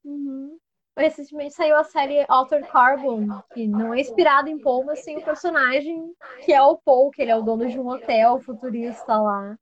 [0.05, 0.59] Uhum.
[0.95, 5.25] Recentemente saiu a série Altered Carbon, que não é inspirada em Paul, mas sim o
[5.25, 6.13] personagem
[6.45, 9.57] que é o Paul, que ele é o dono de um hotel futurista lá.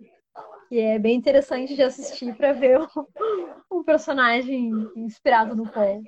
[0.68, 2.80] E é bem interessante de assistir para ver
[3.70, 6.02] um personagem inspirado no Paul.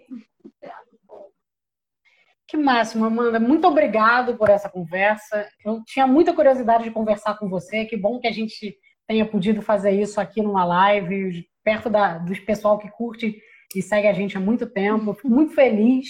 [2.47, 3.40] Que máximo, Amanda.
[3.40, 5.49] Muito obrigado por essa conversa.
[5.64, 7.84] Eu tinha muita curiosidade de conversar com você.
[7.84, 8.76] Que bom que a gente
[9.07, 13.40] tenha podido fazer isso aqui numa live, perto da, dos pessoal que curte
[13.74, 15.14] e segue a gente há muito tempo.
[15.14, 16.07] Fico muito feliz.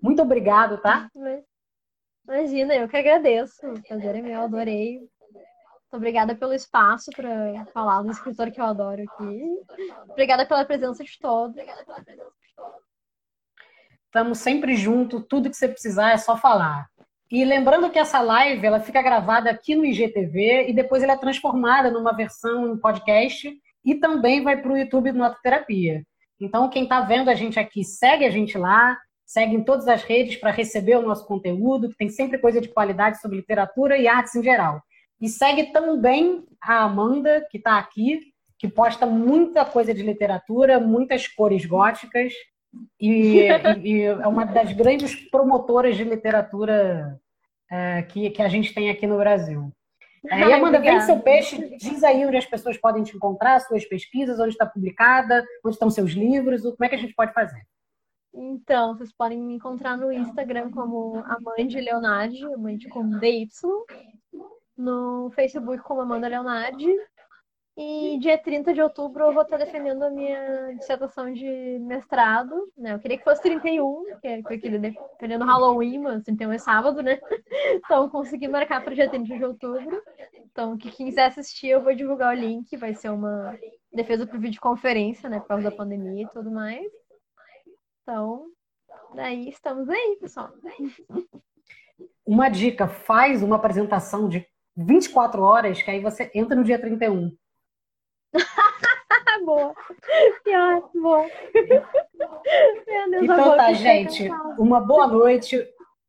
[0.00, 1.08] Muito obrigado, tá?
[2.24, 3.66] Imagina, eu que agradeço.
[3.66, 4.98] O prazer é meu, adorei.
[4.98, 9.42] Muito obrigada pelo espaço para falar do escritor que eu adoro aqui.
[10.08, 11.56] Obrigada pela presença de todos.
[14.12, 16.86] Estamos sempre juntos, tudo que você precisar é só falar.
[17.30, 21.16] E lembrando que essa live ela fica gravada aqui no IGTV e depois ela é
[21.16, 23.50] transformada numa versão em podcast
[23.82, 26.04] e também vai para o YouTube do Nota Terapia.
[26.38, 30.02] Então, quem está vendo a gente aqui, segue a gente lá, segue em todas as
[30.02, 34.06] redes para receber o nosso conteúdo, que tem sempre coisa de qualidade sobre literatura e
[34.06, 34.82] artes em geral.
[35.22, 38.20] E segue também a Amanda, que está aqui,
[38.58, 42.34] que posta muita coisa de literatura, muitas cores góticas
[43.00, 43.48] e,
[43.82, 47.20] e, é uma das grandes promotoras de literatura
[47.70, 49.72] é, que, que a gente tem aqui no Brasil.
[50.30, 54.38] É, Amanda, vem seu peixe, diz aí onde as pessoas podem te encontrar, suas pesquisas,
[54.38, 57.60] onde está publicada, onde estão seus livros, como é que a gente pode fazer?
[58.32, 63.48] Então, vocês podem me encontrar no Instagram como Amande Leonardi, Amande com DY,
[64.76, 66.86] no Facebook como Amanda Leonardi
[67.76, 72.92] e dia 30 de outubro eu vou estar defendendo a minha dissertação de mestrado, né?
[72.92, 77.18] Eu queria que fosse 31, que é aquele defendendo Halloween, mas 31 é sábado, né?
[77.74, 80.02] Então consegui marcar para dia 30 de outubro.
[80.50, 83.58] Então, quem quiser assistir, eu vou divulgar o link, vai ser uma
[83.92, 85.40] defesa por videoconferência, né?
[85.40, 86.86] Por causa da pandemia e tudo mais.
[88.02, 88.46] Então,
[89.14, 90.50] daí estamos aí, pessoal.
[92.26, 94.46] Uma dica, faz uma apresentação de
[94.76, 97.34] 24 horas, que aí você entra no dia 31.
[99.44, 99.74] boa.
[100.44, 101.26] Pior, boa.
[101.52, 104.28] Deus, então tá, gente.
[104.58, 105.66] Uma boa noite.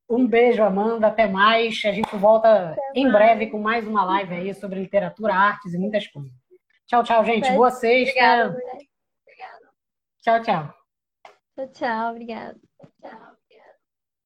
[0.10, 1.08] Um beijo, Amanda.
[1.08, 1.82] Até mais.
[1.86, 3.14] A gente volta Até em mais.
[3.14, 6.32] breve com mais uma live aí sobre literatura, artes e muitas coisas.
[6.86, 7.52] Tchau, tchau, gente.
[7.52, 8.20] Boa sexta.
[8.20, 8.58] Obrigada,
[10.22, 10.74] Tchau, tchau.
[11.56, 12.12] Tchau, tchau.
[12.12, 12.63] Obrigada.